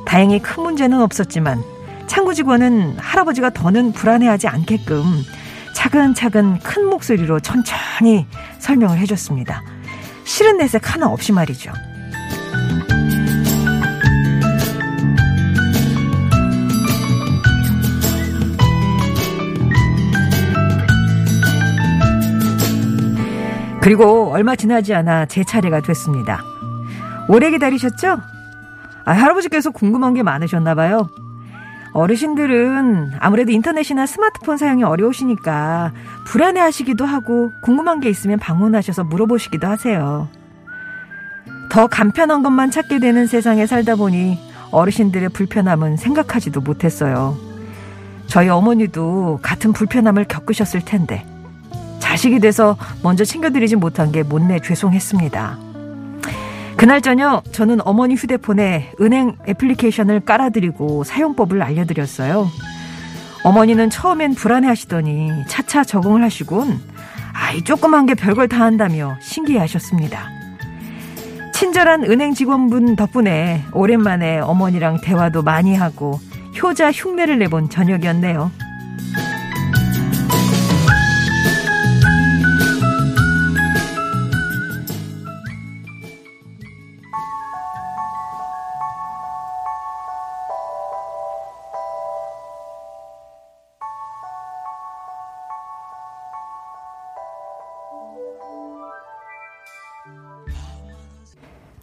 다행히 0.06 0.39
큰 0.39 0.63
문제는 0.63 1.01
없었지만 1.01 1.62
창구 2.08 2.34
직원은 2.34 2.98
할아버지가 2.98 3.51
더는 3.51 3.94
불안해하지 3.94 4.48
않게끔 4.48 5.04
차근차근 5.74 6.60
큰 6.60 6.89
목소리로 6.89 7.39
천천히 7.39 8.25
설명을 8.60 8.98
해줬습니다. 9.00 9.63
싫은 10.27 10.57
내색 10.57 10.93
하나 10.93 11.07
없이 11.07 11.31
말이죠. 11.31 11.72
그리고 23.81 24.31
얼마 24.34 24.57
지나지 24.57 24.93
않아 24.93 25.27
제 25.27 25.46
차례가 25.46 25.79
됐습니다. 25.79 26.43
오래 27.29 27.50
기다리셨죠? 27.50 28.17
아, 29.05 29.12
할아버지께서 29.12 29.69
궁금한 29.69 30.13
게 30.13 30.24
많으셨나 30.24 30.75
봐요. 30.75 31.10
어르신들은 31.98 33.13
아무래도 33.20 33.51
인터넷이나 33.51 34.06
스마트폰 34.06 34.58
사용이 34.58 34.84
어려우시니까 34.84 35.94
불안해 36.27 36.60
하시기도 36.62 37.06
하고 37.06 37.51
궁금한 37.63 38.01
게 38.01 38.08
있으면 38.08 38.38
방문하셔서 38.38 39.04
물어보시기도 39.06 39.66
하세요. 39.66 40.27
더 41.72 41.88
간편한 41.88 42.44
것만 42.44 42.70
찾게 42.70 43.00
되는 43.00 43.25
세상에 43.25 43.66
살다 43.66 43.96
보니 43.96 44.38
어르신들의 44.70 45.30
불편함은 45.30 45.98
생각하지도 45.98 46.62
못했어요. 46.62 47.36
저희 48.27 48.48
어머니도 48.48 49.39
같은 49.42 49.74
불편함을 49.74 50.25
겪으셨을 50.25 50.82
텐데 50.86 51.25
자식이 51.98 52.39
돼서 52.39 52.77
먼저 53.01 53.25
챙겨드리지 53.25 53.75
못한 53.75 54.12
게 54.12 54.22
못내 54.22 54.60
죄송했습니다. 54.60 55.66
그날 56.77 57.01
저녁 57.01 57.51
저는 57.51 57.79
어머니 57.86 58.13
휴대폰에 58.13 58.91
은행 59.01 59.36
애플리케이션을 59.48 60.19
깔아드리고 60.19 61.03
사용법을 61.03 61.63
알려드렸어요. 61.63 62.48
어머니는 63.43 63.89
처음엔 63.89 64.36
불안해 64.36 64.67
하시더니 64.67 65.31
차차 65.48 65.84
적응을 65.84 66.24
하시곤 66.24 66.79
아이 67.34 67.63
조그만 67.63 68.05
게 68.05 68.13
별걸 68.13 68.48
다 68.48 68.62
한다며 68.62 69.17
신기해 69.22 69.57
하셨습니다. 69.60 70.29
친절한 71.51 72.03
은행 72.03 72.36
직원분 72.36 72.96
덕분에 72.96 73.63
오랜만에 73.74 74.38
어머니랑 74.39 75.01
대화도 75.01 75.41
많이 75.41 75.75
하고 75.75 76.19
효자 76.62 76.91
흉내를 76.91 77.39
내본 77.39 77.69
저녁이었네요. 77.72 78.51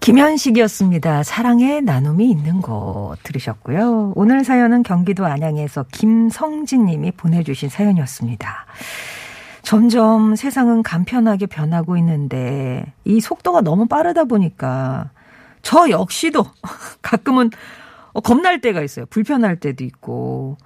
김현식이었습니다. 0.04 1.22
사랑의 1.22 1.80
나눔이 1.80 2.30
있는 2.30 2.60
곳 2.60 3.16
들으셨고요. 3.22 4.12
오늘 4.14 4.44
사연은 4.44 4.82
경기도 4.82 5.24
안양에서 5.24 5.86
김성진 5.90 6.84
님이 6.84 7.10
보내주신 7.10 7.70
사연이었습니다. 7.70 8.66
점점 9.62 10.36
세상은 10.36 10.82
간편하게 10.82 11.46
변하고 11.46 11.96
있는데 11.96 12.84
이 13.06 13.18
속도가 13.18 13.62
너무 13.62 13.86
빠르다 13.86 14.24
보니까 14.24 15.08
저 15.62 15.88
역시도 15.88 16.44
가끔은 17.00 17.48
어, 18.12 18.20
겁날 18.20 18.60
때가 18.60 18.82
있어요. 18.82 19.06
불편할 19.06 19.58
때도 19.58 19.84
있고. 19.84 20.58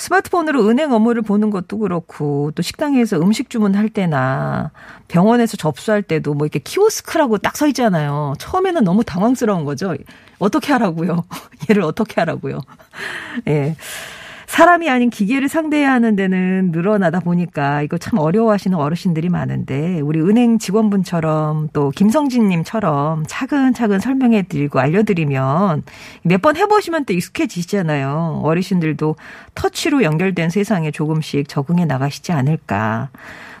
스마트폰으로 0.00 0.66
은행 0.68 0.92
업무를 0.92 1.20
보는 1.22 1.50
것도 1.50 1.78
그렇고 1.78 2.50
또 2.54 2.62
식당에서 2.62 3.20
음식 3.20 3.50
주문할 3.50 3.90
때나 3.90 4.70
병원에서 5.08 5.56
접수할 5.58 6.02
때도 6.02 6.32
뭐 6.34 6.46
이렇게 6.46 6.58
키오스크라고 6.58 7.38
딱 7.38 7.50
서 7.60 7.66
있잖아요. 7.66 8.32
처음에는 8.38 8.84
너무 8.84 9.04
당황스러운 9.04 9.64
거죠. 9.66 9.94
어떻게 10.38 10.72
하라고요? 10.72 11.24
얘를 11.68 11.82
어떻게 11.82 12.14
하라고요? 12.20 12.60
예. 13.48 13.76
사람이 14.50 14.90
아닌 14.90 15.10
기계를 15.10 15.48
상대해야 15.48 15.92
하는 15.92 16.16
데는 16.16 16.72
늘어나다 16.72 17.20
보니까 17.20 17.82
이거 17.82 17.98
참 17.98 18.18
어려워하시는 18.18 18.76
어르신들이 18.76 19.28
많은데 19.28 20.00
우리 20.00 20.20
은행 20.20 20.58
직원분처럼 20.58 21.68
또 21.72 21.90
김성진님처럼 21.90 23.26
차근차근 23.28 24.00
설명해 24.00 24.42
드리고 24.48 24.80
알려드리면 24.80 25.84
몇 26.22 26.40
번 26.42 26.56
해보시면 26.56 27.04
또 27.04 27.12
익숙해지시잖아요. 27.12 28.40
어르신들도 28.42 29.14
터치로 29.54 30.02
연결된 30.02 30.50
세상에 30.50 30.90
조금씩 30.90 31.48
적응해 31.48 31.84
나가시지 31.84 32.32
않을까. 32.32 33.10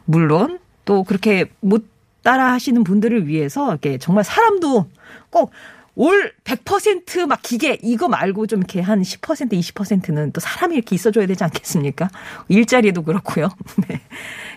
물론 0.06 0.58
또 0.86 1.04
그렇게 1.04 1.44
못 1.60 1.84
따라 2.24 2.50
하시는 2.50 2.82
분들을 2.82 3.28
위해서 3.28 3.70
이렇게 3.70 3.98
정말 3.98 4.24
사람도 4.24 4.86
꼭 5.30 5.52
올 6.00 6.32
100%막 6.44 7.42
기계 7.42 7.78
이거 7.82 8.08
말고 8.08 8.46
좀 8.46 8.60
이렇게 8.60 8.80
한 8.80 9.02
10% 9.02 9.52
20%는 9.52 10.32
또 10.32 10.40
사람이 10.40 10.74
이렇게 10.74 10.94
있어줘야 10.94 11.26
되지 11.26 11.44
않겠습니까? 11.44 12.08
일자리도 12.48 13.02
그렇고요. 13.02 13.50
네. 13.86 14.00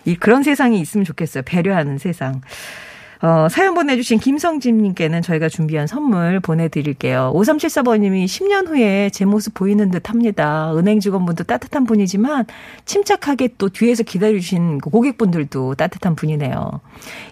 이 0.05 0.15
그런 0.15 0.43
세상이 0.43 0.79
있으면 0.79 1.03
좋겠어요. 1.03 1.43
배려하는 1.43 1.97
세상. 1.97 2.39
어, 3.24 3.48
사연 3.48 3.74
보내주신 3.74 4.20
김성진님께는 4.20 5.22
저희가 5.22 5.48
준비한 5.48 5.88
선물 5.88 6.42
보내드릴게요. 6.42 7.32
5374번님이 7.34 8.25
10년 8.25 8.68
후에 8.68 9.10
제 9.12 9.24
모습 9.24 9.53
보이는 9.53 9.89
듯 9.92 10.10
합니다. 10.10 10.74
은행 10.75 11.00
직원분도 11.00 11.46
따뜻한 11.46 11.86
분이지만 11.86 12.46
침착하게 12.84 13.51
또 13.58 13.70
뒤에서 13.70 14.03
기다려주신 14.03 14.80
그 14.80 14.89
고객분들도 14.89 15.75
따뜻한 15.75 16.15
분이네요. 16.15 16.82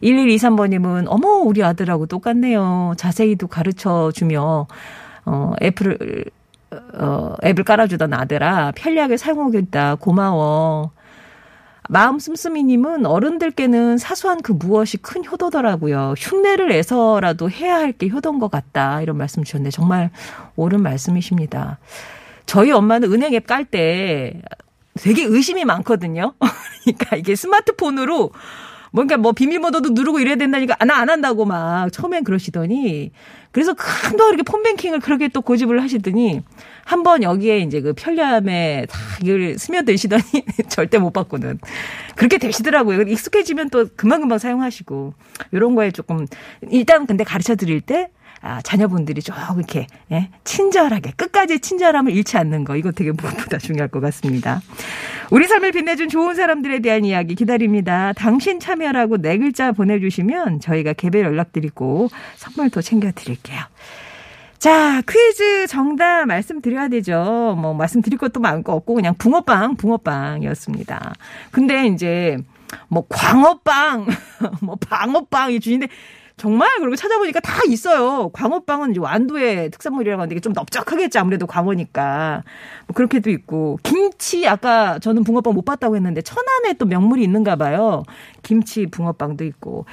1123번님은 0.01 1.07
어머, 1.09 1.27
우리 1.27 1.61
아들하고 1.61 2.05
똑같네요. 2.05 2.93
자세히도 2.95 3.47
가르쳐 3.47 4.13
주며, 4.15 4.67
어, 5.25 5.51
애플을, 5.61 6.23
어, 6.99 7.35
앱을 7.43 7.65
깔아주던 7.65 8.13
아들아, 8.13 8.71
편리하게 8.77 9.17
사용하고 9.17 9.57
있다. 9.57 9.95
고마워. 9.95 10.91
마음 11.89 12.19
씀씀이님은 12.19 13.05
어른들께는 13.05 13.97
사소한 13.97 14.41
그 14.41 14.51
무엇이 14.53 14.97
큰 14.97 15.25
효도더라고요. 15.25 16.13
흉내를 16.17 16.69
내서라도 16.69 17.49
해야 17.49 17.75
할 17.77 17.91
게 17.93 18.07
효도인 18.07 18.39
것 18.39 18.49
같다. 18.49 19.01
이런 19.01 19.17
말씀 19.17 19.43
주셨는데 19.43 19.71
정말 19.71 20.09
옳은 20.55 20.81
말씀이십니다. 20.81 21.79
저희 22.45 22.71
엄마는 22.71 23.11
은행 23.11 23.33
앱 23.33 23.45
깔 23.47 23.65
때 23.65 24.41
되게 25.01 25.23
의심이 25.23 25.65
많거든요. 25.65 26.33
그러니까 26.83 27.15
이게 27.17 27.35
스마트폰으로 27.35 28.31
뭔가 28.91 29.17
뭐 29.17 29.31
비밀번호도 29.31 29.89
누르고 29.91 30.19
이래야 30.19 30.35
된다니까 30.35 30.83
나안 30.85 31.09
한다고 31.09 31.45
막 31.45 31.91
처음엔 31.91 32.23
그러시더니 32.23 33.11
그래서 33.51 33.73
큰도 33.73 34.27
이렇게 34.29 34.43
폰뱅킹을 34.43 34.99
그렇게 34.99 35.27
또 35.29 35.41
고집을 35.41 35.81
하시더니 35.81 36.41
한번 36.83 37.23
여기에 37.23 37.59
이제 37.59 37.81
그 37.81 37.93
편리함에 37.93 38.85
다 38.89 38.97
이걸 39.23 39.57
스며드시더니 39.57 40.23
절대 40.69 40.97
못 40.97 41.11
바꾸는 41.11 41.59
그렇게 42.15 42.37
되시더라고요. 42.37 43.01
익숙해지면 43.03 43.69
또 43.69 43.87
금방금방 43.95 44.39
사용하시고 44.39 45.13
이런 45.51 45.75
거에 45.75 45.91
조금 45.91 46.27
일단 46.69 47.05
근데 47.05 47.23
가르쳐 47.23 47.55
드릴 47.55 47.81
때 47.81 48.09
아, 48.43 48.59
자녀분들이 48.61 49.21
조금 49.21 49.57
이렇게 49.57 49.85
예, 50.11 50.29
친절하게 50.43 51.11
끝까지 51.15 51.59
친절함을 51.59 52.11
잃지 52.11 52.37
않는 52.37 52.63
거 52.63 52.75
이거 52.75 52.91
되게 52.91 53.11
무엇보다 53.11 53.59
중요할 53.59 53.87
것 53.89 53.99
같습니다. 53.99 54.61
우리 55.29 55.47
삶을 55.47 55.71
빛내준 55.71 56.09
좋은 56.09 56.33
사람들에 56.33 56.79
대한 56.79 57.05
이야기 57.05 57.35
기다립니다. 57.35 58.13
당신 58.13 58.59
참여라고 58.59 59.21
네 59.21 59.37
글자 59.37 59.71
보내주시면 59.71 60.59
저희가 60.59 60.93
개별 60.93 61.23
연락드리고 61.23 62.09
선물도 62.37 62.81
챙겨드릴게요. 62.81 63.59
자, 64.61 65.01
퀴즈 65.09 65.65
정답 65.65 66.27
말씀드려야 66.27 66.87
되죠. 66.89 67.57
뭐, 67.59 67.73
말씀드릴 67.73 68.19
것도 68.19 68.39
많고 68.39 68.71
없고, 68.73 68.93
그냥 68.93 69.15
붕어빵, 69.17 69.75
붕어빵이었습니다. 69.75 71.15
근데 71.49 71.87
이제, 71.87 72.37
뭐, 72.87 73.03
광어빵, 73.09 74.05
뭐, 74.61 74.75
방어빵이 74.75 75.61
주인데, 75.61 75.87
정말 76.37 76.69
그리고 76.79 76.95
찾아보니까 76.95 77.39
다 77.39 77.61
있어요. 77.67 78.29
광어빵은 78.29 78.91
이제 78.91 78.99
완도의 78.99 79.71
특산물이라고 79.71 80.21
하는데 80.21 80.33
이게 80.33 80.39
좀 80.41 80.53
넓적하겠지 80.53 81.19
아무래도 81.19 81.45
광어니까 81.45 82.43
뭐 82.87 82.95
그렇게도 82.95 83.29
있고 83.29 83.77
김치 83.83 84.47
아까 84.47 84.97
저는 84.97 85.23
붕어빵 85.23 85.53
못 85.53 85.63
봤다고 85.63 85.95
했는데 85.95 86.23
천안에 86.23 86.73
또 86.79 86.87
명물이 86.87 87.21
있는가 87.21 87.57
봐요. 87.57 88.01
김치 88.41 88.87
붕어빵도 88.87 89.43
있고 89.43 89.85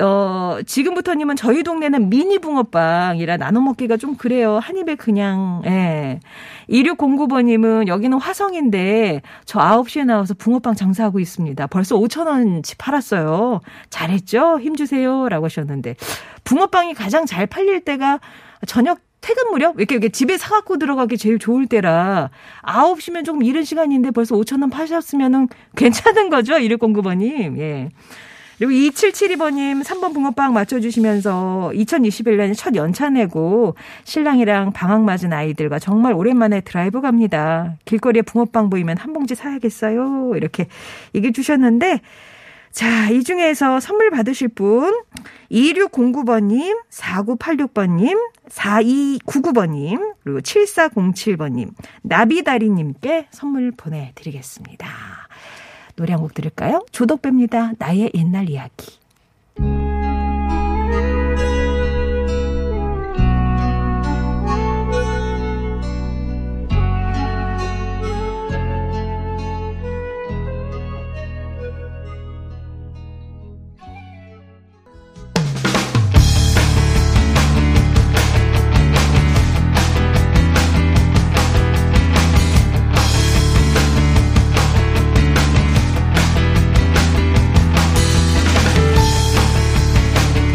어, 0.00 0.58
지금부터님은 0.64 1.36
저희 1.36 1.62
동네는 1.62 2.08
미니 2.08 2.38
붕어빵이라 2.38 3.36
나눠 3.36 3.60
먹기가 3.62 3.96
좀 3.96 4.16
그래요. 4.16 4.58
한 4.58 4.76
입에 4.76 4.94
그냥, 4.94 5.62
예. 5.66 6.20
2609번님은 6.70 7.88
여기는 7.88 8.18
화성인데 8.18 9.22
저 9.44 9.58
9시에 9.58 10.04
나와서 10.04 10.34
붕어빵 10.34 10.74
장사하고 10.74 11.18
있습니다. 11.20 11.66
벌써 11.68 11.96
5천원치 11.96 12.76
팔았어요. 12.78 13.60
잘했죠? 13.90 14.60
힘주세요. 14.60 15.28
라고 15.28 15.46
하셨는데. 15.46 15.96
붕어빵이 16.44 16.94
가장 16.94 17.26
잘 17.26 17.46
팔릴 17.46 17.80
때가 17.84 18.20
저녁 18.66 19.00
퇴근 19.20 19.50
무렵? 19.50 19.76
이렇게, 19.78 19.96
이렇게 19.96 20.10
집에 20.10 20.38
사갖고 20.38 20.78
들어가기 20.78 21.18
제일 21.18 21.38
좋을 21.40 21.66
때라 21.66 22.30
9시면 22.62 23.24
조금 23.24 23.42
이른 23.42 23.64
시간인데 23.64 24.12
벌써 24.12 24.36
5천 24.36 24.60
원 24.60 24.70
파셨으면은 24.70 25.48
괜찮은 25.76 26.30
거죠? 26.30 26.54
2609번님. 26.54 27.58
예. 27.58 27.88
그리고 28.58 28.72
2772번님 28.72 29.84
3번 29.84 30.12
붕어빵 30.12 30.52
맞춰주시면서 30.52 31.70
2021년 31.74 32.56
첫 32.56 32.74
연차 32.74 33.08
내고 33.08 33.76
신랑이랑 34.04 34.72
방학 34.72 35.02
맞은 35.02 35.32
아이들과 35.32 35.78
정말 35.78 36.12
오랜만에 36.12 36.60
드라이브 36.60 37.00
갑니다. 37.00 37.76
길거리에 37.84 38.22
붕어빵 38.22 38.68
보이면 38.68 38.96
한 38.96 39.12
봉지 39.12 39.36
사야겠어요. 39.36 40.32
이렇게 40.34 40.66
얘기해 41.14 41.32
주셨는데 41.32 42.00
자, 42.72 43.08
이 43.10 43.22
중에서 43.24 43.80
선물 43.80 44.10
받으실 44.10 44.48
분 44.48 45.02
2609번님, 45.50 46.78
4986번님, 46.90 48.16
4299번님, 48.48 50.14
그리고 50.22 50.40
7407번님, 50.40 51.70
나비다리님께 52.02 53.28
선물 53.30 53.72
보내드리겠습니다. 53.72 55.17
노래 55.98 56.12
한 56.14 56.22
곡 56.22 56.34
들을까요? 56.34 56.84
조덕배입니다. 56.92 57.72
나의 57.78 58.10
옛날 58.14 58.48
이야기. 58.48 58.97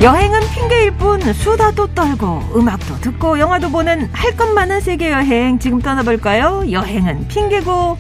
여행은 0.04 0.42
핑계일 0.54 0.92
뿐 0.98 1.22
수다도 1.34 1.88
떨고 1.94 2.42
음악도 2.56 3.00
듣고 3.00 3.40
영화도 3.40 3.70
보는 3.70 4.10
할 4.12 4.36
것 4.36 4.52
많은 4.52 4.82
세계 4.82 5.12
여행 5.12 5.60
지금 5.60 5.80
떠나볼까요? 5.80 6.66
여행은 6.70 7.30
핑계고 7.30 7.98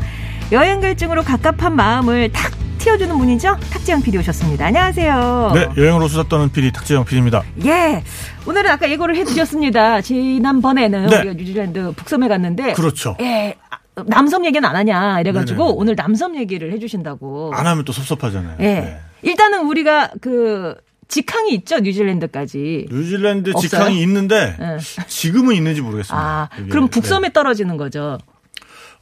여행 0.51 0.81
결증으로 0.81 1.23
갑갑한 1.23 1.73
마음을 1.75 2.29
탁 2.33 2.51
튀어주는 2.79 3.17
분이죠. 3.17 3.55
탁지영 3.71 4.01
PD 4.01 4.17
오셨습니다. 4.17 4.65
안녕하세요. 4.65 5.51
네, 5.53 5.69
여행으로 5.81 6.09
수다 6.09 6.27
떠는 6.27 6.51
PD 6.51 6.73
탁재영 6.73 7.05
PD입니다. 7.05 7.43
예. 7.65 8.03
오늘은 8.45 8.69
아까 8.69 8.89
예고를 8.89 9.15
해드렸습니다. 9.15 10.01
지난번에는 10.01 11.05
네. 11.05 11.17
우리가 11.19 11.33
뉴질랜드 11.35 11.93
북섬에 11.93 12.27
갔는데 12.27 12.73
그렇죠. 12.73 13.15
예. 13.21 13.55
아, 13.69 13.77
남섬 14.05 14.43
얘기는 14.45 14.67
안 14.67 14.75
하냐 14.75 15.21
이래가지고 15.21 15.63
네네. 15.63 15.75
오늘 15.77 15.95
남섬 15.95 16.35
얘기를 16.35 16.73
해주신다고. 16.73 17.51
안 17.53 17.65
하면 17.67 17.85
또 17.85 17.93
섭섭하잖아요. 17.93 18.57
예. 18.59 18.63
네. 18.63 18.99
일단은 19.21 19.61
우리가 19.67 20.09
그 20.19 20.75
직항이 21.07 21.53
있죠 21.55 21.79
뉴질랜드까지. 21.79 22.87
뉴질랜드 22.91 23.51
없어요? 23.51 23.69
직항이 23.69 24.01
있는데 24.01 24.55
네. 24.59 24.77
지금은 25.07 25.55
있는지 25.55 25.81
모르겠습니다. 25.81 26.17
아, 26.17 26.49
그럼 26.69 26.85
네. 26.85 26.89
북섬에 26.91 27.33
떨어지는 27.33 27.77
거죠. 27.77 28.17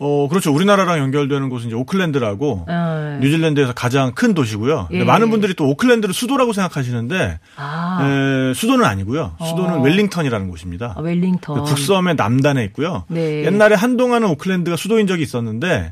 어, 0.03 0.27
그렇죠. 0.27 0.51
우리나라랑 0.51 0.97
연결되는 0.97 1.49
곳은 1.49 1.67
이제 1.67 1.75
오클랜드라고 1.75 2.65
어. 2.67 3.19
뉴질랜드에서 3.21 3.73
가장 3.73 4.13
큰 4.15 4.33
도시고요. 4.33 4.87
예. 4.93 5.03
많은 5.03 5.29
분들이 5.29 5.53
또 5.53 5.69
오클랜드를 5.69 6.11
수도라고 6.11 6.53
생각하시는데 6.53 7.39
아, 7.55 7.99
에, 8.49 8.53
수도는 8.55 8.83
아니고요. 8.83 9.35
수도는 9.39 9.73
어. 9.75 9.81
웰링턴이라는 9.83 10.49
곳입니다. 10.49 10.95
아, 10.97 11.01
웰링턴. 11.01 11.55
그 11.55 11.63
북섬의 11.65 12.15
남단에 12.15 12.63
있고요. 12.65 13.03
네. 13.09 13.45
옛날에 13.45 13.75
한동안은 13.75 14.27
오클랜드가 14.29 14.75
수도인 14.75 15.05
적이 15.05 15.21
있었는데 15.21 15.91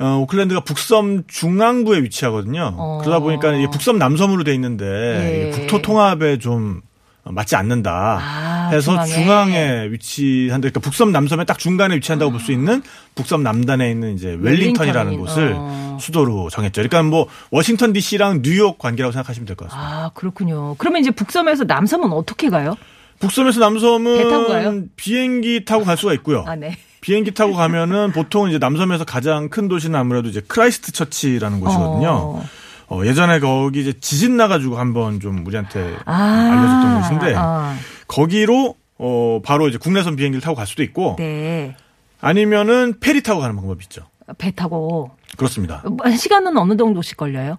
어, 0.00 0.18
오클랜드가 0.22 0.60
북섬 0.60 1.24
중앙부에 1.28 2.02
위치하거든요. 2.02 2.74
어. 2.76 2.98
그러다 3.02 3.20
보니까 3.20 3.52
이게 3.54 3.68
북섬 3.70 3.98
남섬으로 3.98 4.44
돼 4.44 4.52
있는데 4.54 4.84
예. 4.84 5.50
국토 5.50 5.80
통합에 5.82 6.38
좀 6.38 6.80
맞지 7.26 7.56
않는다. 7.56 8.18
아, 8.20 8.68
해서 8.70 9.02
중앙에. 9.04 9.08
중앙에 9.08 9.88
위치한다. 9.90 10.58
그러니까 10.68 10.80
북섬 10.80 11.10
남섬의 11.10 11.46
딱 11.46 11.58
중간에 11.58 11.94
위치한다고 11.96 12.30
볼수 12.32 12.52
있는 12.52 12.82
북섬 13.14 13.42
남단에 13.42 13.90
있는 13.90 14.14
이제 14.14 14.36
웰링턴이라는 14.38 15.12
웰링턴인, 15.12 15.20
곳을 15.20 15.54
어. 15.56 15.98
수도로 16.00 16.50
정했죠. 16.50 16.82
그러니까 16.82 17.02
뭐 17.02 17.26
워싱턴 17.50 17.92
D.C.랑 17.94 18.42
뉴욕 18.42 18.78
관계라고 18.78 19.12
생각하시면 19.12 19.46
될 19.46 19.56
것 19.56 19.68
같습니다. 19.70 19.88
아, 20.06 20.10
그렇군요. 20.12 20.74
그러면 20.76 21.00
이제 21.00 21.10
북섬에서 21.12 21.64
남섬은 21.64 22.12
어떻게 22.12 22.50
가요? 22.50 22.76
북섬에서 23.20 23.58
남섬은 23.60 24.16
배 24.18 24.28
타고? 24.28 24.86
비행기 24.96 25.64
타고 25.64 25.84
갈 25.84 25.96
수가 25.96 26.12
있고요. 26.14 26.44
아, 26.46 26.56
네. 26.56 26.76
비행기 27.04 27.34
타고 27.34 27.52
가면은 27.52 28.12
보통 28.12 28.48
이제 28.48 28.56
남섬에서 28.56 29.04
가장 29.04 29.50
큰 29.50 29.68
도시는 29.68 29.94
아무래도 29.98 30.30
이제 30.30 30.40
크라이스트 30.40 30.90
처치라는 30.90 31.60
곳이거든요. 31.60 32.08
어. 32.08 32.42
어, 32.88 33.04
예전에 33.04 33.40
거기 33.40 33.82
이제 33.82 33.92
지진 34.00 34.38
나가지고 34.38 34.78
한번 34.78 35.20
좀 35.20 35.46
우리한테 35.46 35.96
아, 36.06 36.14
알려줬던 36.14 37.02
곳인데 37.02 37.34
아, 37.36 37.76
거기로 38.08 38.76
어 38.96 39.40
바로 39.44 39.68
이제 39.68 39.76
국내선 39.76 40.16
비행기를 40.16 40.40
타고 40.40 40.56
갈 40.56 40.66
수도 40.66 40.82
있고 40.82 41.16
네. 41.18 41.76
아니면은 42.22 42.94
페리 43.00 43.22
타고 43.22 43.40
가는 43.40 43.54
방법이 43.54 43.82
있죠. 43.82 44.06
배 44.38 44.50
타고. 44.52 45.10
그렇습니다. 45.36 45.82
뭐, 45.84 46.10
시간은 46.10 46.56
어느 46.56 46.74
정도씩 46.74 47.18
걸려요? 47.18 47.58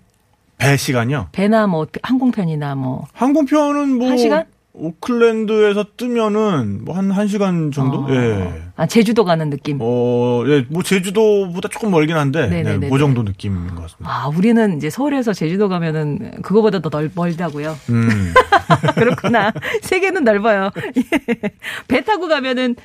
배 0.58 0.76
시간요. 0.76 1.28
배나 1.34 1.68
뭐 1.68 1.86
항공편이나 2.02 2.74
뭐. 2.74 3.06
항공편은 3.14 3.96
뭐 3.96 4.08
한 4.08 4.18
시간? 4.18 4.46
오클랜드에서 4.78 5.86
뜨면은 5.98 6.84
뭐한한 6.86 7.28
시간 7.28 7.72
정도. 7.72 8.00
어. 8.00 8.08
예. 8.10 8.64
아, 8.76 8.86
제주도 8.86 9.24
가는 9.24 9.50
느낌. 9.50 9.78
어, 9.82 10.44
예, 10.48 10.66
뭐 10.70 10.84
제주도보다 10.84 11.70
조금 11.70 11.92
멀긴 11.92 12.18
한데, 12.18 12.48
네, 12.48 12.64
네네네네. 12.64 12.90
그 12.90 12.98
정도 13.00 13.24
느낌인 13.24 13.68
것 13.70 13.84
같습니다. 13.84 14.10
아, 14.10 14.28
우리는 14.28 14.76
이제 14.78 14.90
서울에서 14.90 15.34
제주도 15.34 15.70
가면은 15.70 16.42
그거보다 16.42 16.80
더 16.80 16.90
넓, 16.90 17.12
멀다고요. 17.16 17.76
음. 17.90 18.34
그렇구나. 18.96 19.54
세계는 19.82 20.24
넓어요. 20.24 20.72
예. 20.98 21.04
배 21.88 22.04
타고 22.04 22.28
가면은 22.28 22.76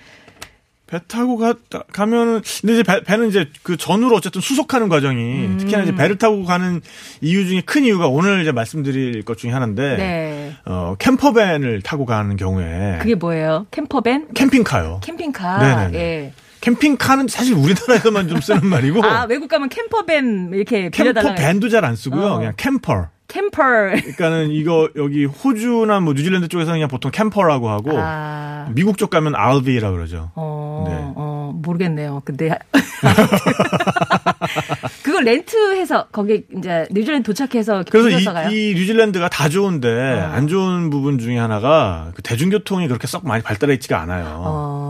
배 0.90 0.98
타고 1.06 1.36
가, 1.36 1.54
가면은, 1.92 2.42
근데 2.60 2.74
이제 2.74 2.82
배, 2.82 3.16
는 3.16 3.28
이제 3.28 3.48
그 3.62 3.76
전후로 3.76 4.16
어쨌든 4.16 4.40
수속하는 4.40 4.88
과정이, 4.88 5.46
음. 5.46 5.56
특히나 5.58 5.82
이제 5.84 5.94
배를 5.94 6.18
타고 6.18 6.44
가는 6.44 6.80
이유 7.20 7.46
중에 7.46 7.60
큰 7.60 7.84
이유가 7.84 8.08
오늘 8.08 8.42
이제 8.42 8.50
말씀드릴 8.50 9.22
것 9.24 9.38
중에 9.38 9.52
하나인데, 9.52 9.96
네. 9.96 10.56
어, 10.64 10.96
캠퍼밴을 10.98 11.82
타고 11.82 12.06
가는 12.06 12.36
경우에, 12.36 12.98
그게 13.00 13.14
뭐예요? 13.14 13.66
캠퍼밴? 13.70 14.26
캠핑카요. 14.34 15.00
캠핑카. 15.04 15.58
네네네. 15.58 15.98
예. 15.98 16.32
캠핑카는 16.60 17.28
사실 17.28 17.54
우리나라에서만 17.54 18.28
좀 18.28 18.40
쓰는 18.40 18.66
말이고, 18.66 19.02
아, 19.04 19.26
외국 19.28 19.48
가면 19.48 19.68
캠퍼밴 19.68 20.50
이렇게 20.52 20.90
빌려달라. 20.90 21.34
캠퍼밴도 21.34 21.68
잘 21.68 21.84
안 21.84 21.94
쓰고요. 21.96 22.26
어. 22.26 22.36
그냥 22.38 22.52
캠퍼. 22.56 23.08
캠퍼. 23.30 23.62
그러니까는 23.62 24.50
이거 24.50 24.90
여기 24.96 25.24
호주나 25.24 26.00
뭐 26.00 26.12
뉴질랜드 26.12 26.48
쪽에서는 26.48 26.76
그냥 26.76 26.88
보통 26.88 27.10
캠퍼라고 27.10 27.70
하고, 27.70 27.92
아. 27.94 28.68
미국 28.74 28.98
쪽 28.98 29.10
가면 29.10 29.34
RV라 29.34 29.90
그러죠. 29.90 30.30
어, 30.34 30.84
네. 30.86 30.94
어, 31.16 31.52
모르겠네요. 31.54 32.22
근데 32.24 32.58
그걸 35.02 35.24
렌트해서 35.24 36.06
거기 36.12 36.44
이제 36.56 36.86
뉴질랜드 36.90 37.26
도착해서 37.26 37.84
그래서 37.90 38.08
빌려서 38.08 38.32
가요. 38.32 38.50
이, 38.50 38.70
이 38.70 38.74
뉴질랜드가 38.74 39.28
다 39.28 39.48
좋은데 39.48 39.88
안 39.88 40.48
좋은 40.48 40.90
부분 40.90 41.18
중에 41.18 41.38
하나가 41.38 42.10
그 42.14 42.22
대중교통이 42.22 42.88
그렇게 42.88 43.06
썩 43.06 43.26
많이 43.26 43.42
발달해 43.42 43.74
있지가 43.74 44.00
않아요. 44.00 44.42
어, 44.44 44.89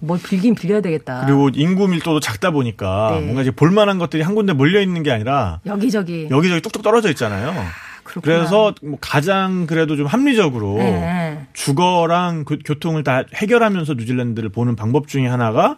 뭘 0.00 0.18
빌긴 0.22 0.54
빌려야 0.54 0.80
되겠다. 0.80 1.24
그리고 1.26 1.50
인구 1.54 1.88
밀도도 1.88 2.20
작다 2.20 2.50
보니까 2.50 3.16
네. 3.18 3.20
뭔가 3.24 3.42
이제 3.42 3.50
볼만한 3.50 3.98
것들이 3.98 4.22
한 4.22 4.34
군데 4.34 4.52
몰려 4.52 4.80
있는 4.80 5.02
게 5.02 5.10
아니라 5.10 5.60
여기저기. 5.66 6.28
여기저기 6.30 6.60
뚝뚝 6.60 6.82
떨어져 6.82 7.08
있잖아요. 7.10 7.52
그렇구나. 8.04 8.36
그래서 8.38 8.74
뭐 8.82 8.98
가장 9.00 9.66
그래도 9.66 9.96
좀 9.96 10.06
합리적으로 10.06 10.78
네. 10.78 11.46
주거랑 11.52 12.44
그- 12.44 12.58
교통을 12.64 13.04
다 13.04 13.22
해결하면서 13.34 13.94
뉴질랜드를 13.94 14.48
보는 14.48 14.74
방법 14.76 15.06
중에 15.08 15.26
하나가 15.26 15.76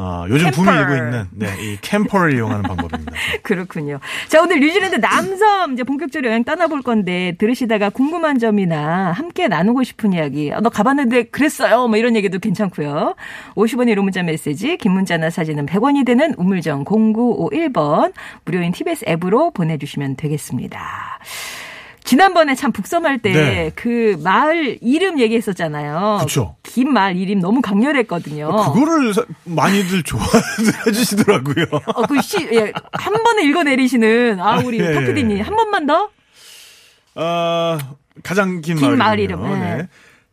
어, 0.00 0.26
요즘 0.28 0.52
붐이 0.52 0.64
캠퍼. 0.64 0.80
일고 0.80 0.94
있는 0.94 1.26
네, 1.32 1.48
이 1.60 1.76
캠퍼를 1.80 2.34
이용하는 2.34 2.62
방법입니다. 2.62 3.12
그렇군요. 3.42 3.98
자, 4.28 4.40
오늘 4.40 4.60
뉴질랜드 4.60 4.94
남섬 4.96 5.72
이제 5.72 5.82
본격적으로 5.82 6.30
여행 6.30 6.44
떠나볼 6.44 6.82
건데 6.82 7.34
들으시다가 7.38 7.90
궁금한 7.90 8.38
점이나 8.38 9.10
함께 9.10 9.48
나누고 9.48 9.82
싶은 9.82 10.12
이야기, 10.12 10.52
아, 10.52 10.60
너 10.60 10.68
가봤는데 10.68 11.24
그랬어요. 11.24 11.88
뭐 11.88 11.96
이런 11.96 12.14
얘기도 12.14 12.38
괜찮고요. 12.38 13.16
50원의 13.56 13.88
이름 13.88 14.04
문자 14.04 14.22
메시지, 14.22 14.76
긴 14.76 14.92
문자나 14.92 15.30
사진은 15.30 15.66
100원이 15.66 16.06
되는 16.06 16.32
우물정 16.38 16.84
0951번 16.84 18.12
무료인 18.44 18.70
TBS 18.70 19.04
앱으로 19.08 19.50
보내주시면 19.50 20.14
되겠습니다. 20.14 20.78
지난번에 22.12 22.54
참 22.54 22.72
북섬할 22.72 23.18
때 23.18 23.32
네. 23.32 23.70
그 23.74 24.18
마을 24.24 24.78
이름 24.80 25.18
얘기했었잖아요. 25.20 26.20
그쵸. 26.22 26.56
긴 26.62 26.90
마을 26.90 27.16
이름 27.16 27.38
너무 27.40 27.60
강렬했거든요. 27.60 28.46
그거를 28.72 29.12
사- 29.12 29.26
많이들 29.44 30.02
좋아해 30.04 30.24
주시더라고요. 30.90 31.66
어, 31.94 32.02
그 32.06 32.18
시, 32.22 32.48
예, 32.50 32.72
한 32.94 33.12
번에 33.22 33.42
읽어 33.44 33.62
내리시는, 33.62 34.40
아, 34.40 34.58
우리 34.64 34.80
예, 34.80 34.94
탁피디님. 34.94 35.36
예. 35.36 35.40
한 35.42 35.54
번만 35.54 35.84
더? 35.86 36.08
어, 37.14 37.76
가장 38.22 38.62
긴, 38.62 38.76
긴 38.78 38.86
마을 38.86 38.96
마을이군요. 38.96 39.46
이름, 39.46 39.60
네. 39.60 39.88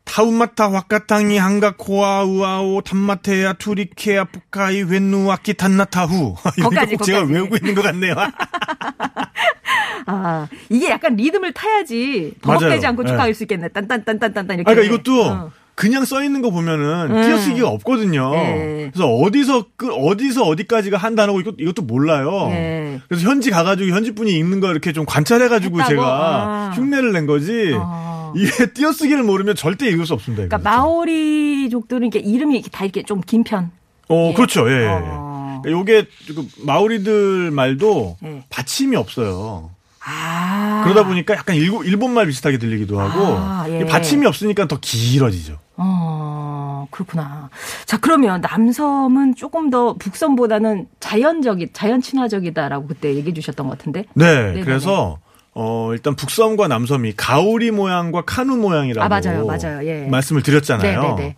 타운마타 0.06 0.70
와카탕이 0.70 1.38
한가코아 1.38 2.24
우아오 2.24 2.82
탄마테야 2.82 3.54
투리케야 3.54 4.26
푸카이 4.26 4.84
웬누 4.84 5.30
아키 5.32 5.56
탄나타후 5.56 6.36
이거 6.58 6.70
거기까지, 6.70 6.96
꼭 6.96 7.04
제가 7.04 7.20
거기까지. 7.22 7.34
외우고 7.34 7.58
있는 7.58 7.76
것 7.76 7.82
같네요. 7.82 8.16
아, 10.08 10.48
이게 10.70 10.90
약간 10.92 11.16
리듬을 11.16 11.52
타야지. 11.54 12.34
버벅대지 12.42 12.86
않고 12.86 13.04
예. 13.04 13.08
쭉갈수 13.08 13.44
있겠네. 13.44 13.70
딴딴딴딴딴딴 13.70 14.60
이렇게. 14.60 14.72
아, 14.72 14.76
그러니까 14.76 14.94
이것도 14.94 15.24
어. 15.26 15.52
그냥 15.74 16.06
써 16.06 16.24
있는 16.24 16.42
거 16.42 16.52
보면은 16.52 17.10
음. 17.12 17.22
띄어쓰기가 17.24 17.68
없거든요. 17.70 18.32
네. 18.32 18.90
그래서 18.94 19.08
어디서 19.10 19.66
끝 19.76 19.90
어디서 19.92 20.44
어디까지가 20.44 20.96
한 20.98 21.16
단어고 21.16 21.42
이것 21.42 21.56
이것도 21.60 21.82
몰라요. 21.82 22.48
네. 22.50 23.02
그래서 23.10 23.28
현지 23.28 23.50
가가지고 23.50 23.94
현지 23.94 24.14
분이 24.14 24.32
읽는 24.32 24.60
거 24.62 24.70
이렇게 24.72 24.94
좀 24.94 25.06
관찰해가지고 25.06 25.80
했다고? 25.80 25.90
제가 25.90 26.06
아. 26.06 26.72
흉내를 26.76 27.12
낸 27.12 27.26
거지. 27.26 27.74
아. 27.76 28.15
이게 28.40 28.66
띄어쓰기를 28.74 29.24
모르면 29.24 29.56
절대 29.56 29.88
읽을 29.88 30.06
수 30.06 30.14
없습니다. 30.14 30.46
그러니까. 30.48 30.58
마오리족들은 30.70 32.04
이렇게 32.08 32.20
이름이 32.20 32.56
이렇게 32.56 32.70
다 32.70 32.84
이렇게 32.84 33.04
좀 33.04 33.22
긴 33.26 33.44
편. 33.44 33.72
어, 34.10 34.30
예. 34.30 34.34
그렇죠. 34.34 34.70
예. 34.70 34.84
예. 34.84 34.88
어. 34.90 35.62
그러니까 35.64 35.72
요게 35.72 36.08
그 36.28 36.48
마오리들 36.66 37.52
말도 37.52 38.18
예. 38.24 38.44
받침이 38.50 38.96
없어요. 38.96 39.72
아. 40.08 40.82
그러다 40.84 41.08
보니까 41.08 41.34
약간 41.34 41.56
일본, 41.56 41.84
일본말 41.86 42.28
비슷하게 42.28 42.60
들리기도 42.60 43.00
하고 43.00 43.20
아, 43.40 43.66
예. 43.70 43.80
이 43.82 43.86
받침이 43.86 44.26
없으니까 44.28 44.68
더 44.68 44.78
길어지죠. 44.80 45.58
어, 45.78 46.88
그렇구나. 46.92 47.50
자, 47.86 47.98
그러면 48.00 48.42
남섬은 48.42 49.36
조금 49.36 49.72
더 49.72 49.94
북섬보다는 49.96 50.88
자연적이, 51.00 51.70
자연 51.74 52.02
친화적이다라고 52.02 52.88
그때 52.88 53.16
얘기해 53.16 53.34
주셨던 53.34 53.68
것 53.68 53.78
같은데. 53.80 54.06
네. 54.14 54.26
네네네. 54.26 54.62
그래서 54.64 55.18
어 55.56 55.90
일단 55.94 56.16
북섬과 56.16 56.68
남섬이 56.68 57.14
가오리 57.16 57.72
모양과 57.72 58.24
카누 58.26 58.58
모양이라고 58.58 59.04
아, 59.06 59.08
맞아요, 59.08 59.46
맞아요. 59.46 59.88
예. 59.88 60.06
말씀을 60.06 60.44
드렸잖아요. 60.44 61.02
네네네. 61.02 61.36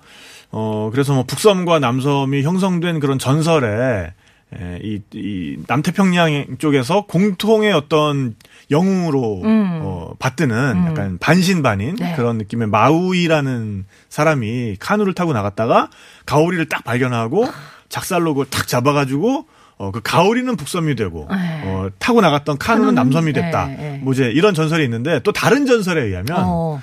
어 0.51 0.89
그래서 0.91 1.13
뭐 1.13 1.23
북섬과 1.23 1.79
남섬이 1.79 2.41
형성된 2.41 2.99
그런 2.99 3.19
전설에 3.19 4.11
에, 4.55 4.79
이, 4.81 5.01
이 5.13 5.57
남태평양 5.67 6.57
쪽에서 6.57 7.05
공통의 7.05 7.73
어떤 7.73 8.35
영웅으로 8.71 9.41
음. 9.43 9.79
어, 9.83 10.13
받드는 10.19 10.55
음. 10.55 10.87
약간 10.87 11.17
반신반인 11.19 11.95
네. 11.97 12.15
그런 12.15 12.37
느낌의 12.37 12.67
마우이라는 12.69 13.85
사람이 14.09 14.77
카누를 14.79 15.13
타고 15.13 15.33
나갔다가 15.33 15.89
가오리를 16.25 16.69
딱 16.69 16.83
발견하고 16.85 17.45
작살로 17.89 18.33
그걸 18.33 18.49
탁 18.49 18.67
잡아가지고 18.67 19.45
어, 19.77 19.91
그 19.91 20.01
가오리는 20.01 20.55
북섬이 20.55 20.95
되고 20.95 21.27
네. 21.29 21.61
어, 21.65 21.89
타고 21.99 22.21
나갔던 22.21 22.57
카누는 22.57 22.95
남섬이 22.95 23.33
됐다. 23.33 23.67
네, 23.67 23.75
네. 23.75 23.99
뭐 24.01 24.13
이제 24.13 24.25
이런 24.25 24.53
전설이 24.53 24.83
있는데 24.83 25.19
또 25.19 25.31
다른 25.31 25.65
전설에 25.65 26.01
의하면 26.03 26.37
어, 26.39 26.81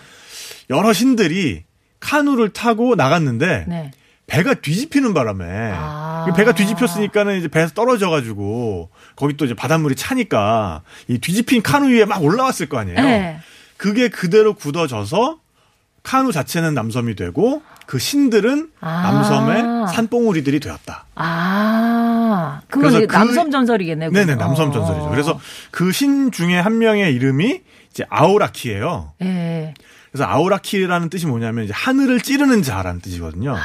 여러 0.71 0.93
신들이 0.93 1.65
카누를 2.01 2.51
타고 2.51 2.95
나갔는데 2.95 3.65
네. 3.67 3.91
배가 4.27 4.55
뒤집히는 4.55 5.13
바람에 5.13 5.45
아. 5.75 6.27
배가 6.35 6.53
뒤집혔으니까는 6.53 7.39
이제 7.39 7.49
배에서 7.49 7.75
떨어져 7.75 8.09
가지고 8.09 8.89
거기 9.17 9.37
또 9.37 9.45
이제 9.45 9.55
바닷물이 9.55 9.97
차니까 9.97 10.83
이 11.09 11.19
뒤집힌 11.19 11.63
카누 11.63 11.89
위에 11.89 12.05
막 12.07 12.23
올라왔을 12.23 12.69
거 12.69 12.79
아니에요. 12.79 13.01
네. 13.01 13.39
그게 13.77 14.09
그대로 14.09 14.55
굳어져서 14.55 15.41
카누 16.03 16.33
자체는 16.33 16.75
남섬이 16.75 17.17
되고 17.17 17.63
그 17.87 17.99
신들은 17.99 18.71
아. 18.81 19.03
남섬의 19.03 19.89
산봉우리들이 19.95 20.61
되었다. 20.61 21.05
아. 21.17 21.94
아, 22.45 22.61
그건 22.69 22.91
그래서 22.93 23.07
그- 23.07 23.13
남섬 23.17 23.51
전설이겠네요. 23.51 24.11
네네, 24.11 24.35
그건. 24.35 24.39
남섬 24.49 24.69
어. 24.69 24.73
전설이죠. 24.73 25.09
그래서 25.11 25.41
그 25.71 25.93
신 25.93 26.31
중에 26.33 26.59
한 26.59 26.79
명의 26.79 27.15
이름이 27.15 27.61
이제 27.91 28.05
아우라키예요. 28.09 29.13
예. 29.23 29.75
그래서 30.13 30.25
아우라키라는 30.29 31.09
뜻이 31.11 31.27
뭐냐면 31.27 31.65
이제 31.65 31.73
하늘을 31.75 32.21
찌르는 32.21 32.63
자라는 32.63 33.01
뜻이거든요. 33.01 33.57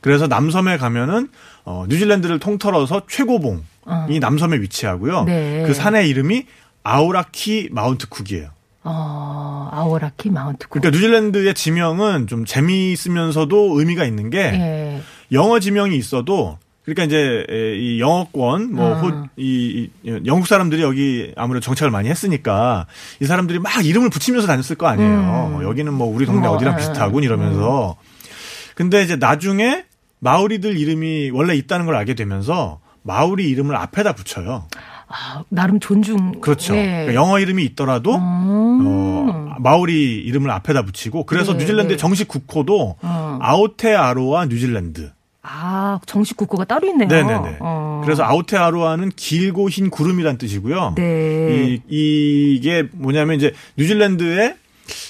그래서 0.00 0.26
남섬에 0.26 0.76
가면은 0.78 1.28
어, 1.64 1.84
뉴질랜드를 1.88 2.38
통틀어서 2.38 3.02
최고봉이 3.08 4.18
남섬에 4.20 4.58
위치하고요. 4.58 5.24
네. 5.24 5.64
그 5.66 5.74
산의 5.74 6.08
이름이 6.08 6.46
아우라키 6.84 7.70
마운트 7.72 8.08
쿡이에요. 8.08 8.50
어, 8.84 9.68
아오라키 9.72 10.30
마운트 10.30 10.68
국. 10.68 10.80
그러니까 10.80 10.96
뉴질랜드의 10.96 11.54
지명은 11.54 12.28
좀 12.28 12.44
재미있으면서도 12.44 13.78
의미가 13.78 14.04
있는 14.04 14.30
게 14.30 14.38
예. 14.38 15.02
영어 15.32 15.58
지명이 15.58 15.96
있어도 15.96 16.58
그러니까 16.86 17.04
이제 17.04 17.44
에, 17.50 17.76
이 17.76 18.00
영어권 18.00 18.72
뭐 18.72 18.94
아. 18.94 19.00
호- 19.00 19.26
이, 19.36 19.90
이 20.04 20.20
영국 20.24 20.46
사람들이 20.46 20.80
여기 20.82 21.32
아무래도 21.36 21.64
정착을 21.64 21.90
많이 21.90 22.08
했으니까 22.08 22.86
이 23.20 23.26
사람들이 23.26 23.58
막 23.58 23.84
이름을 23.84 24.08
붙이면서 24.08 24.46
다녔을 24.46 24.76
거 24.78 24.86
아니에요. 24.86 25.48
뭐 25.52 25.64
여기는 25.64 25.92
뭐 25.92 26.06
우리 26.06 26.26
동네 26.26 26.42
음. 26.42 26.46
뭐, 26.46 26.56
어디랑 26.56 26.74
아, 26.74 26.76
비슷하군 26.76 27.24
이러면서. 27.24 27.96
근데 28.76 29.02
이제 29.02 29.16
나중에 29.16 29.84
마우리들 30.20 30.78
이름이 30.78 31.30
원래 31.30 31.54
있다는 31.56 31.86
걸 31.86 31.96
알게 31.96 32.14
되면서 32.14 32.80
마우리 33.02 33.48
이름을 33.50 33.74
앞에다 33.76 34.12
붙여요. 34.14 34.64
아, 35.08 35.42
나름 35.48 35.78
존중. 35.80 36.40
그렇죠. 36.40 36.76
예. 36.76 36.82
그러니까 36.86 37.14
영어 37.14 37.38
이름이 37.40 37.64
있더라도 37.64 38.14
음. 38.16 38.86
어, 38.86 39.54
마우리 39.58 40.16
이름을 40.24 40.50
앞에다 40.50 40.82
붙이고 40.82 41.24
그래서 41.26 41.52
네, 41.52 41.58
뉴질랜드의 41.58 41.96
네. 41.96 42.00
정식 42.00 42.28
국호도 42.28 42.96
어. 43.02 43.38
아오테아로와 43.40 44.46
뉴질랜드. 44.46 45.10
아, 45.48 46.00
정식 46.06 46.36
국호가 46.36 46.64
따로 46.64 46.86
있네요. 46.88 47.08
네네네. 47.08 47.56
어. 47.60 48.00
그래서 48.04 48.24
아오테아로아는 48.24 49.10
길고 49.16 49.68
흰 49.70 49.90
구름이란 49.90 50.38
뜻이고요. 50.38 50.94
네. 50.96 51.80
이, 51.88 52.58
이게 52.58 52.84
뭐냐면 52.92 53.36
이제 53.36 53.52
뉴질랜드에 53.76 54.56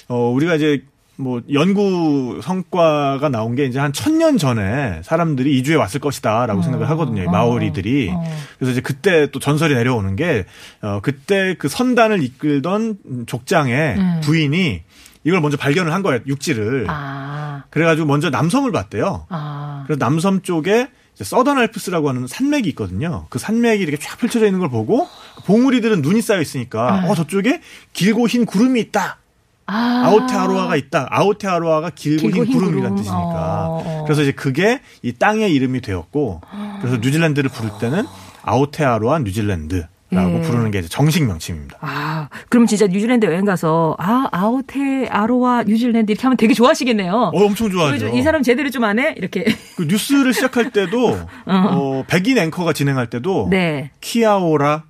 어 0.09 0.31
우리가 0.31 0.55
이제 0.57 0.83
뭐 1.19 1.41
연구 1.51 2.41
성과가 2.43 3.31
나온 3.31 3.55
게 3.55 3.65
이제 3.65 3.79
한 3.79 3.91
천 3.93 4.19
년 4.19 4.37
전에 4.37 5.01
사람들이 5.03 5.57
이주해 5.59 5.77
왔을 5.79 5.99
것이다라고 6.01 6.61
생각을 6.61 6.91
하거든요. 6.91 7.23
이 7.23 7.27
어. 7.27 7.31
마오리들이. 7.31 8.11
어. 8.13 8.23
그래서 8.59 8.73
이제 8.73 8.81
그때 8.83 9.31
또 9.31 9.39
전설이 9.41 9.75
내려오는 9.75 10.15
게 10.17 10.45
어, 10.83 11.01
그때 11.03 11.55
그 11.59 11.69
선단을 11.69 12.23
이끌던 12.23 12.99
족장의 13.27 13.95
음. 13.97 14.21
부인이 14.23 14.83
이걸 15.27 15.41
먼저 15.41 15.57
발견을 15.57 15.93
한 15.93 16.03
거예요. 16.03 16.21
육지를. 16.25 16.87
아, 16.89 17.65
그래가지고 17.71 18.07
먼저 18.07 18.31
남섬을 18.31 18.71
봤대요. 18.71 19.27
아. 19.29 19.83
그래서 19.87 19.99
남섬 19.99 20.43
쪽에 20.43 20.89
서던 21.21 21.59
알프스라고 21.59 22.09
하는 22.09 22.29
산맥이 22.29 22.69
있거든요. 22.71 23.27
그 23.29 23.41
산맥이 23.41 23.83
이렇게 23.83 23.97
쫙 23.97 24.19
펼쳐져 24.19 24.47
있는 24.47 24.61
걸 24.61 24.69
보고 24.71 25.09
봉우리들은 25.47 26.01
눈이 26.03 26.23
쌓여 26.23 26.41
있으니까 26.41 27.01
네. 27.01 27.09
어 27.09 27.15
저쪽에 27.17 27.61
길고 27.93 28.29
흰 28.29 28.47
구름이 28.47 28.81
있다. 28.83 29.19
아. 29.67 30.03
아오테아로아가 30.07 30.77
있다. 30.77 31.09
아오테아로아가 31.11 31.91
길고, 31.91 32.23
길고 32.29 32.45
흰 32.45 32.47
흰 32.47 32.53
구름이라는 32.55 32.91
구름. 32.91 32.97
뜻이니까. 32.97 33.67
어, 33.69 33.83
어. 33.85 34.05
그래서 34.05 34.23
이제 34.23 34.31
그게 34.31 34.81
이 35.03 35.13
땅의 35.13 35.53
이름이 35.53 35.81
되었고 35.81 36.41
그래서 36.81 36.99
뉴질랜드를 36.99 37.51
부를 37.51 37.71
때는 37.81 38.05
아오테아로아 38.43 39.19
뉴질랜드 39.21 39.89
라고 40.11 40.37
예. 40.37 40.41
부르는 40.41 40.71
게 40.71 40.79
이제 40.79 40.89
정식 40.89 41.25
명칭입니다. 41.25 41.79
아, 41.81 42.29
그럼 42.49 42.67
진짜 42.67 42.87
뉴질랜드 42.87 43.27
여행 43.27 43.45
가서 43.45 43.97
아 43.99 44.29
아오테아로와 44.31 45.65
뉴질랜드 45.65 46.13
이렇게 46.13 46.23
하면 46.23 46.37
되게 46.37 46.55
좋아하시겠네요. 46.55 47.13
어, 47.13 47.45
엄청 47.45 47.69
좋아하죠. 47.71 48.09
이 48.09 48.23
사람 48.23 48.43
제대로 48.45 48.71
좀 48.71 48.85
안 48.85 49.01
해? 49.01 49.15
이렇게. 49.17 49.45
그 49.77 49.83
뉴스를 49.83 50.33
시작할 50.33 50.71
때도 50.71 51.19
어, 51.47 52.05
백인 52.07 52.39
앵커가 52.39 52.73
진행할 52.73 53.09
때도 53.11 53.49
네. 53.51 53.91
Kia 54.01 54.37
ora, 54.37 54.85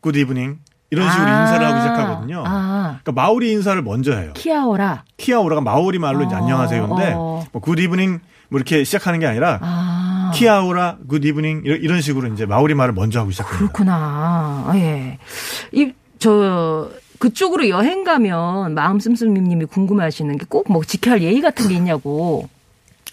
good 0.00 0.16
evening 0.16 0.58
이런 0.90 1.08
식으로 1.08 1.28
아. 1.28 1.40
인사를 1.42 1.64
하고 1.66 1.78
시작하거든요. 1.80 2.42
아, 2.44 2.98
그러니까 3.02 3.12
마오리 3.12 3.52
인사를 3.52 3.80
먼저 3.82 4.12
해요. 4.16 4.32
Kia 4.34 4.64
ora. 4.64 5.04
Kia 5.16 5.33
ora가 5.33 5.60
마오리 5.60 6.00
말로 6.00 6.24
이제 6.24 6.34
어, 6.34 6.38
안녕하세요인데 6.38 7.12
어. 7.14 7.44
뭐 7.52 7.62
good 7.62 7.78
evening 7.78 8.18
뭐 8.48 8.58
이렇게 8.58 8.82
시작하는 8.82 9.20
게 9.20 9.26
아니라 9.26 9.60
아. 9.62 9.99
Kia 10.32 10.60
ora, 10.60 10.98
good 11.08 11.24
evening 11.24 11.62
이런, 11.64 12.00
식으로 12.00 12.28
이제 12.32 12.46
마오리 12.46 12.74
말을 12.74 12.94
먼저 12.94 13.20
하고 13.20 13.30
시작합니다. 13.30 13.58
그렇구나. 13.58 14.64
아, 14.66 14.72
예. 14.76 15.18
이, 15.72 15.92
저, 16.18 16.90
그쪽으로 17.18 17.68
여행 17.68 18.02
가면 18.04 18.74
마음 18.74 18.98
씀씀님이 19.00 19.66
궁금해하시는 19.66 20.38
게 20.38 20.46
꼭 20.48 20.64
뭐 20.70 20.82
지켜야 20.84 21.14
할 21.14 21.22
예의 21.22 21.40
같은 21.40 21.68
게 21.68 21.74
있냐고. 21.74 22.48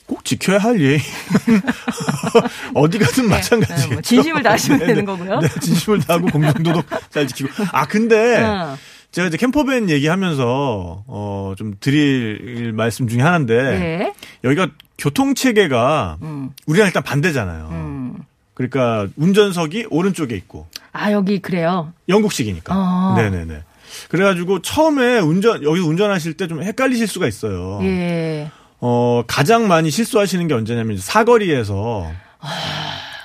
꼭 0.06 0.24
지켜야 0.24 0.58
할 0.60 0.80
예의 0.80 1.00
어디 2.74 2.98
가든 3.00 3.28
마찬가지겠죠. 3.30 3.88
네, 3.90 3.94
뭐 3.96 4.02
진심을 4.02 4.44
다하시면 4.44 4.80
네, 4.80 4.86
되는 4.88 5.02
네. 5.02 5.06
거고요. 5.06 5.40
네, 5.40 5.48
진심을 5.62 6.00
다하고 6.02 6.28
공중도덕 6.28 6.86
잘 7.12 7.28
지키고. 7.28 7.50
아 7.74 7.86
근데 7.86 8.42
어. 8.44 8.78
제가 9.12 9.28
이제 9.30 9.38
campervan 9.38 9.90
얘기하면서 9.90 11.04
어 11.08 11.54
좀 11.58 11.74
드릴 11.80 12.72
말씀 12.74 13.08
중에 13.08 13.22
하나인데 13.22 13.80
네. 13.80 14.14
여기가 14.44 14.68
교통 14.98 15.34
체계가 15.34 16.18
음, 16.22 16.50
우리랑 16.68 16.88
일단 16.88 17.02
반대잖아요. 17.02 17.70
음. 17.72 18.14
그러니까 18.54 19.08
운전석이 19.16 19.88
오른쪽에 19.90 20.36
있고 20.36 20.68
아, 20.92 21.12
여기 21.12 21.40
그래요. 21.40 21.94
영국식이니까. 22.10 22.74
어. 22.76 23.14
네네네. 23.16 23.64
그래가지고 24.10 24.62
처음에 24.62 25.20
운전 25.20 25.64
여기 25.64 25.80
운전하실 25.80 26.34
때 26.36 26.48
좀 26.48 26.62
헷갈리실 26.62 27.08
수가 27.08 27.28
있어요. 27.28 27.80
예. 27.84 28.52
어 28.80 29.24
가장 29.26 29.68
많이 29.68 29.90
실수하시는 29.90 30.48
게 30.48 30.54
언제냐면 30.54 30.98
사거리에서 30.98 32.12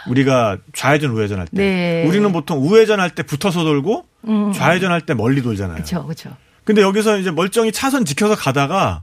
우리가 0.09 0.59
좌회전 0.75 1.11
우회전 1.13 1.39
할 1.39 1.47
때 1.47 1.51
네. 1.57 2.05
우리는 2.07 2.31
보통 2.33 2.59
우회전 2.59 3.01
할 3.01 3.11
때 3.11 3.23
붙어서 3.23 3.65
돌고 3.65 4.07
좌회전 4.55 4.91
할 4.93 5.01
때 5.03 5.15
멀리 5.15 5.43
돌잖아요. 5.43 5.77
그쵸, 5.77 6.07
그쵸. 6.07 6.31
근데 6.65 6.81
여기서 6.83 7.19
이제 7.19 7.31
멀쩡히 7.31 7.73
차선 7.73 8.05
지켜서 8.05 8.35
가다가 8.37 9.03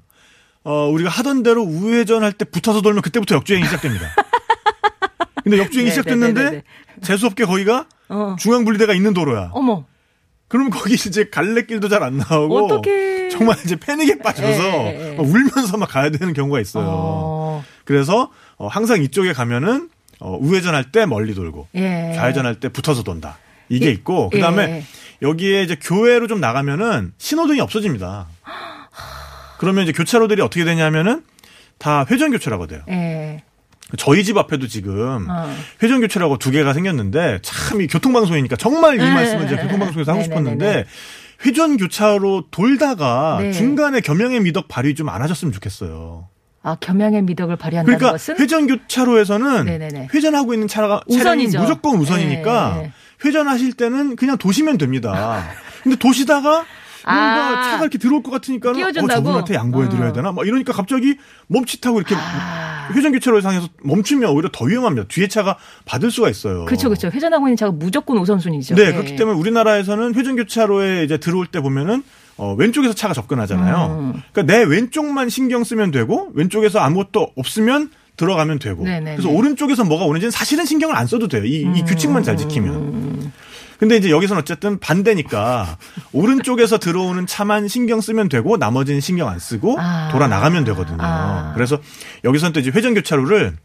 어 0.64 0.88
우리가 0.90 1.10
하던 1.10 1.44
대로 1.44 1.64
우회전 1.64 2.24
할 2.24 2.32
때 2.34 2.46
붙어서 2.46 2.82
돌면 2.82 3.02
그때부터 3.02 3.36
역주행이 3.36 3.66
시작됩니다. 3.66 4.06
근데 5.44 5.58
역주행이 5.58 5.90
네, 5.90 5.92
시작됐는데 5.92 6.44
네, 6.44 6.50
네, 6.50 6.56
네. 6.58 6.64
재수 7.02 7.26
없게 7.28 7.46
거기가 7.46 7.86
어. 8.10 8.36
중앙 8.40 8.66
분리대가 8.66 8.94
있는 8.94 9.14
도로야. 9.14 9.52
어머. 9.54 9.86
그러면 10.48 10.72
거기 10.72 10.96
이제 10.96 11.30
갈래길도 11.30 11.90
잘 11.90 12.02
안 12.04 12.18
나오고 12.18 12.66
어떡해. 12.66 13.30
정말 13.30 13.56
이제 13.64 13.76
패닉에 13.76 14.18
빠져서 14.20 14.64
예, 14.64 15.12
예. 15.12 15.16
막 15.16 15.26
울면서 15.26 15.78
막 15.78 15.88
가야 15.90 16.10
되는 16.10 16.34
경우가 16.34 16.60
있어요. 16.60 16.86
어. 16.88 17.64
그래서 17.86 18.32
어, 18.58 18.68
항상 18.68 19.02
이쪽에 19.04 19.32
가면은 19.34 19.90
어, 20.20 20.38
우회전할 20.40 20.92
때 20.92 21.06
멀리 21.06 21.34
돌고 21.34 21.68
예. 21.76 22.14
좌회전할 22.16 22.56
때 22.60 22.70
붙어서 22.70 23.04
돈다. 23.04 23.38
이게 23.70 23.88
예. 23.88 23.92
있고 23.92 24.30
그다음에 24.30 24.64
예. 24.64 24.84
여기에 25.22 25.64
이제 25.64 25.76
교외로 25.80 26.28
좀 26.28 26.40
나가면은 26.40 27.14
신호등이 27.18 27.60
없어집니다. 27.62 28.28
그러면 29.60 29.84
이제 29.84 29.92
교차로들이 29.92 30.42
어떻게 30.42 30.64
되냐면은 30.66 31.24
다 31.78 32.06
회전 32.10 32.32
교차로가 32.32 32.68
돼요. 32.68 32.82
예. 32.90 33.44
저희 33.98 34.24
집 34.24 34.38
앞에도 34.38 34.68
지금 34.68 35.28
어. 35.30 35.56
회전 35.82 36.00
교차로가 36.02 36.38
두 36.38 36.52
개가 36.52 36.74
생겼는데 36.74 37.40
참 37.42 37.82
이 37.82 37.88
교통방송이니까 37.88 38.56
정말 38.56 38.96
이 38.96 38.98
네, 39.00 39.10
말씀을 39.14 39.48
제가 39.48 39.62
네, 39.62 39.68
교통방송에서 39.68 40.12
하고 40.12 40.20
네, 40.20 40.26
싶었는데 40.26 40.66
네, 40.66 40.74
네. 40.84 40.86
회전 41.46 41.78
교차로 41.78 42.46
돌다가 42.52 43.40
네. 43.42 43.52
중간에 43.52 44.02
겸양의 44.02 44.42
미덕 44.42 44.68
발휘 44.68 44.94
좀 44.96 45.10
안 45.10 45.22
하셨으면 45.22 45.52
좋겠어요. 45.54 46.28
아, 46.62 46.76
겸양의 46.80 47.24
미덕을 47.24 47.56
발휘한다는 47.56 47.98
그러니까 47.98 48.18
것은 48.18 48.38
회전 48.40 48.68
교차로에서는 48.68 49.66
네네네. 49.66 50.10
회전하고 50.14 50.54
있는 50.54 50.68
차가 50.68 51.02
차량이 51.10 51.46
우선이죠. 51.46 51.60
무조건 51.62 52.00
우선이니까 52.00 52.80
네. 52.82 52.92
회전하실 53.24 53.74
때는 53.74 54.16
그냥 54.16 54.38
도시면 54.38 54.78
됩니다. 54.78 55.46
근데 55.84 55.98
도시다가 55.98 56.66
뭔가 57.06 57.60
아. 57.60 57.64
차가 57.72 57.84
이렇게 57.84 57.98
들어올 57.98 58.22
것 58.22 58.32
같으니까 58.32 58.72
어? 58.72 58.92
저분한테 58.92 59.56
양보해 59.56 59.88
드려야 59.90 60.10
어. 60.10 60.14
되나? 60.14 60.32
막 60.32 60.46
이러니까 60.46 60.74
갑자기 60.74 61.16
멈칫하고 61.48 62.00
이렇게 62.00 62.16
아. 62.16 62.90
회전 62.94 63.12
교차로 63.14 63.42
상에서 63.42 63.68
멈추면 63.84 64.30
오히려 64.32 64.50
더 64.52 64.66
위험합니다. 64.66 65.08
뒤에 65.08 65.28
차가 65.28 65.58
받을 65.86 66.12
수가 66.12 66.30
있어요. 66.30 66.66
그렇죠, 66.66 66.90
그렇죠. 66.90 67.08
회전하고 67.08 67.48
있는 67.48 67.56
차가 67.56 67.72
무조건 67.72 68.18
우선순위죠. 68.18 68.76
네, 68.76 68.88
예. 68.88 68.92
그렇기 68.92 69.16
때문에 69.16 69.38
우리나라에서는 69.38 70.16
회전 70.16 70.36
교차로에 70.36 71.04
이제 71.04 71.18
들어올 71.18 71.48
때 71.48 71.62
보면은 71.62 72.04
어, 72.40 72.56
왼쪽에서 72.58 72.94
차가 72.94 73.14
접근하잖아요. 73.14 73.98
음. 74.00 74.22
그러니까 74.32 74.54
내 74.54 74.64
왼쪽만 74.64 75.30
신경 75.30 75.64
쓰면 75.64 75.92
되고 75.92 76.30
왼쪽에서 76.34 76.80
아무것도 76.80 77.34
없으면 77.36 77.92
들어가면 78.16 78.60
되고. 78.60 78.84
네네네. 78.84 79.18
그래서 79.18 79.30
오른쪽에서 79.30 79.84
뭐가 79.84 80.06
오는지는 80.06 80.32
사실은 80.32 80.66
신경을 80.66 80.96
안 80.96 81.06
써도 81.06 81.28
돼요. 81.28 81.46
이, 81.46 81.66
음. 81.66 81.76
이 81.76 81.84
규칙만 81.84 82.24
잘 82.24 82.38
지키면. 82.38 83.32
근데 83.78 83.96
이제 83.96 84.10
여기서는 84.10 84.42
어쨌든 84.42 84.78
반대니까 84.80 85.78
오른쪽에서 86.12 86.80
들어오는 86.80 87.26
차만 87.28 87.68
신경 87.68 88.02
쓰면 88.02 88.28
되고 88.30 88.58
나머지는 88.58 89.00
신경 89.00 89.30
안 89.30 89.40
쓰고 89.40 89.78
아. 89.80 90.10
돌아 90.12 90.28
나가면 90.28 90.64
되거든요. 90.66 90.98
아. 91.00 91.52
그래서 91.56 91.80
여기서는 92.24 92.54
또 92.54 92.60
이제 92.60 92.72
회전 92.72 92.94
교차로를 92.94 93.56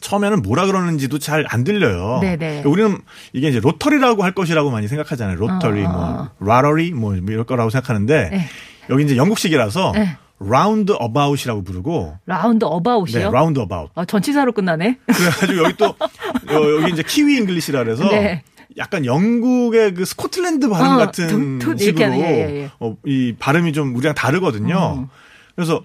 처음에는 0.00 0.42
뭐라 0.42 0.66
그러는지도 0.66 1.18
잘 1.18 1.44
안 1.48 1.64
들려요. 1.64 2.18
네네. 2.20 2.36
그러니까 2.62 2.68
우리는 2.70 2.98
이게 3.32 3.48
이제 3.48 3.60
로터리라고 3.60 4.22
할 4.24 4.32
것이라고 4.32 4.70
많이 4.70 4.88
생각하잖아요. 4.88 5.36
로터리, 5.36 5.84
어, 5.84 5.88
어, 5.88 5.92
뭐 5.92 6.30
라러리, 6.48 6.92
뭐 6.92 7.14
이럴 7.14 7.44
거라고 7.44 7.70
생각하는데 7.70 8.28
네. 8.30 8.48
여기 8.90 9.04
이제 9.04 9.16
영국식이라서 9.16 9.92
네. 9.94 10.16
roundabout이라고 10.40 11.64
부르고 11.64 12.16
라운드 12.26 12.64
네, 12.64 12.70
about이요? 12.70 13.30
roundabout. 13.32 13.90
아, 13.96 14.04
전치사로 14.04 14.52
끝나네. 14.52 14.98
그래가지고 15.06 15.64
여기 15.64 15.76
또 15.76 15.94
여- 16.52 16.80
여기 16.80 16.92
이제 16.92 17.02
Kiwi 17.02 17.36
English라 17.38 17.82
그래서 17.82 18.08
네. 18.08 18.42
약간 18.76 19.04
영국의 19.04 19.94
그 19.94 20.04
스코틀랜드 20.04 20.68
발음 20.68 20.92
어, 20.92 20.96
같은 20.98 21.58
툭, 21.58 21.58
툭 21.58 21.80
이렇게 21.82 22.04
식으로 22.04 22.12
예, 22.14 22.20
예, 22.50 22.56
예. 22.62 22.70
어, 22.78 22.94
이 23.04 23.34
발음이 23.38 23.72
좀 23.72 23.96
우리랑 23.96 24.14
다르거든요. 24.14 24.98
음. 24.98 25.08
그래서 25.56 25.82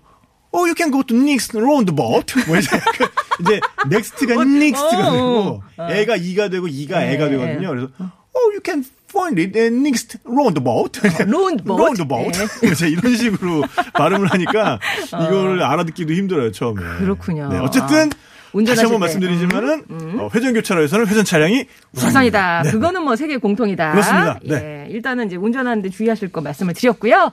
Oh, 0.56 0.68
you 0.70 0.76
can 0.78 0.92
go 0.92 1.02
to 1.02 1.18
next 1.18 1.58
roundabout. 1.58 2.32
뭐 2.46 2.56
이제 2.58 2.70
약간 2.78 3.08
이제 3.42 3.60
next가 3.86 4.34
next가 4.42 5.08
어, 5.08 5.12
되고 5.12 5.64
어. 5.78 5.88
애가 5.92 6.16
이가 6.18 6.50
되고 6.50 6.68
이가 6.68 7.06
예, 7.08 7.14
애가 7.14 7.26
예. 7.26 7.30
되거든요. 7.32 7.70
그래서 7.70 7.90
Oh, 8.36 8.50
you 8.52 8.62
can 8.66 8.84
find 9.10 9.40
it 9.40 9.56
in 9.56 9.84
next 9.86 10.18
roundabout. 10.26 11.00
roundabout. 11.22 11.80
roundabout. 11.80 12.36
이제 12.66 12.90
이런 12.90 13.16
식으로 13.16 13.64
발음을 13.94 14.28
하니까 14.32 14.80
이걸 15.08 15.62
알아듣기도 15.62 16.14
힘들어요 16.14 16.52
처음에. 16.52 16.82
그렇군요. 16.98 17.50
네, 17.50 17.60
어쨌든 17.60 18.10
아, 18.12 18.33
운전하실 18.54 18.84
다시 18.84 18.94
한번 18.94 19.00
때. 19.10 19.14
말씀드리지만은 19.20 20.20
어, 20.20 20.30
회전 20.34 20.54
교차로에서는 20.54 21.08
회전 21.08 21.26
차량이 21.26 21.66
우선이다. 21.96 22.62
네. 22.64 22.72
그거는 22.72 23.04
뭐 23.04 23.16
세계 23.16 23.38
공통이다. 23.38 23.92
그렇습니다. 23.92 24.40
네. 24.44 24.86
예, 24.88 24.92
일단은 24.92 25.28
이제 25.28 25.36
운전하는데 25.36 25.90
주의하실 25.90 26.32
거 26.32 26.42
말씀을 26.42 26.74
드렸고요. 26.76 27.32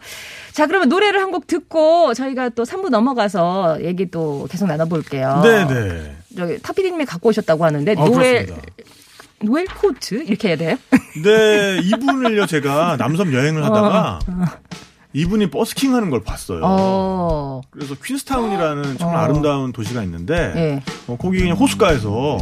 자, 0.52 0.66
그러면 0.66 0.88
노래를 0.88 1.20
한 1.20 1.30
곡 1.30 1.46
듣고 1.46 2.12
저희가 2.14 2.48
또 2.50 2.64
3부 2.64 2.88
넘어가서 2.88 3.78
얘기 3.84 4.10
또 4.10 4.48
계속 4.50 4.66
나눠볼게요. 4.66 5.40
네 5.44 5.66
네. 5.68 6.16
저기 6.36 6.58
타피디님이 6.60 7.04
갖고 7.04 7.28
오셨다고 7.28 7.64
하는데 7.64 7.92
어, 7.96 8.04
노엘 8.06 8.46
그렇습니다. 8.46 8.72
노엘 9.42 9.66
코트 9.66 10.16
이렇게 10.24 10.48
해야 10.48 10.56
돼요? 10.56 10.76
네, 11.22 11.78
이분을요 11.82 12.46
제가 12.46 12.96
남섬 12.98 13.32
여행을 13.32 13.62
하다가 13.64 14.18
어. 14.26 14.44
이분이 15.12 15.50
버스킹 15.50 15.94
하는 15.94 16.10
걸 16.10 16.22
봤어요. 16.22 16.60
어. 16.62 17.60
그래서 17.70 17.94
퀸스타운이라는 18.02 18.98
정말 18.98 19.16
어. 19.16 19.20
아름다운 19.20 19.72
도시가 19.72 20.02
있는데 20.04 20.52
예. 20.54 20.82
어, 21.08 21.16
거기 21.16 21.40
그냥 21.40 21.56
호숫가에서 21.56 22.38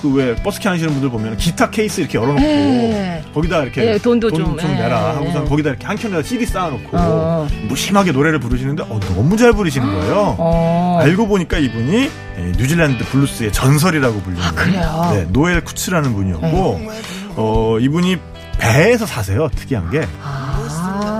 그왜 0.00 0.36
버스킹 0.36 0.70
하시는 0.70 0.90
분들 0.92 1.10
보면 1.10 1.36
기타 1.36 1.68
케이스 1.70 2.00
이렇게 2.00 2.16
열어놓고 2.16 2.42
예. 2.42 3.24
거기다 3.34 3.62
이렇게 3.64 3.92
예, 3.92 3.98
돈도 3.98 4.30
돈 4.30 4.56
좀, 4.56 4.58
예, 4.60 4.74
내라 4.74 5.16
하고서 5.16 5.42
예. 5.42 5.48
거기다 5.48 5.70
이렇게 5.70 5.86
한 5.86 5.96
켠에다 5.96 6.22
CD 6.22 6.46
쌓아놓고 6.46 6.90
어. 6.92 7.48
무심하게 7.68 8.12
노래를 8.12 8.38
부르시는데 8.38 8.84
어, 8.84 9.00
너무 9.00 9.36
잘 9.36 9.52
부르시는 9.52 9.86
거예요. 9.86 10.36
어. 10.38 10.98
알고 11.02 11.26
보니까 11.26 11.58
이분이 11.58 12.10
예, 12.38 12.42
뉴질랜드 12.56 13.04
블루스의 13.04 13.52
전설이라고 13.52 14.20
불리는 14.20 14.44
아? 14.44 15.12
네, 15.12 15.26
노엘 15.30 15.64
쿠츠라는 15.64 16.12
분이었고 16.14 16.80
어, 17.36 17.78
이분이 17.80 18.16
배에서 18.58 19.04
사세요. 19.06 19.48
특이한 19.54 19.90
게. 19.90 20.06
아. 20.22 20.45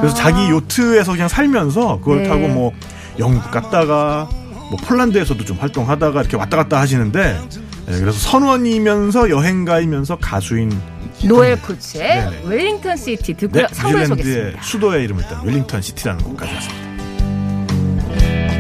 그래서 0.01 0.15
자기 0.15 0.49
요트에서 0.51 1.13
그냥 1.13 1.29
살면서 1.29 1.99
그걸 2.01 2.23
네. 2.23 2.29
타고 2.29 2.49
뭐 2.49 2.73
영국 3.19 3.51
갔다가 3.51 4.29
뭐 4.71 4.77
폴란드에서도 4.83 5.45
좀 5.45 5.57
활동하다가 5.59 6.21
이렇게 6.21 6.37
왔다 6.37 6.57
갔다 6.57 6.81
하시는데 6.81 7.41
예, 7.89 7.93
그래서 8.01 8.19
선원이면서 8.19 9.31
여행가이면서 9.31 10.17
가수인 10.17 10.77
노엘 11.25 11.63
코츠의 11.63 12.09
네네. 12.09 12.43
웰링턴 12.45 12.97
City 12.97 13.35
듣고요. 13.35 13.67
네, 13.67 13.75
상부에 13.75 14.01
뉴질랜드의 14.01 14.35
소개했습니다. 14.35 14.63
수도의 14.63 15.05
이름을 15.05 15.25
딴 15.29 15.47
웰링턴 15.47 15.81
City라는 15.83 16.25
곳까지 16.25 16.55
왔습니다. 16.55 16.87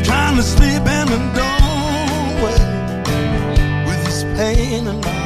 Trying 0.05 0.37
to 0.37 0.43
sleep 0.43 0.89
in 0.89 1.07
the 1.07 1.19
doorway 1.35 2.59
with 3.87 4.05
this 4.05 4.25
pain 4.37 4.87
in 4.87 4.99
my 4.99 5.26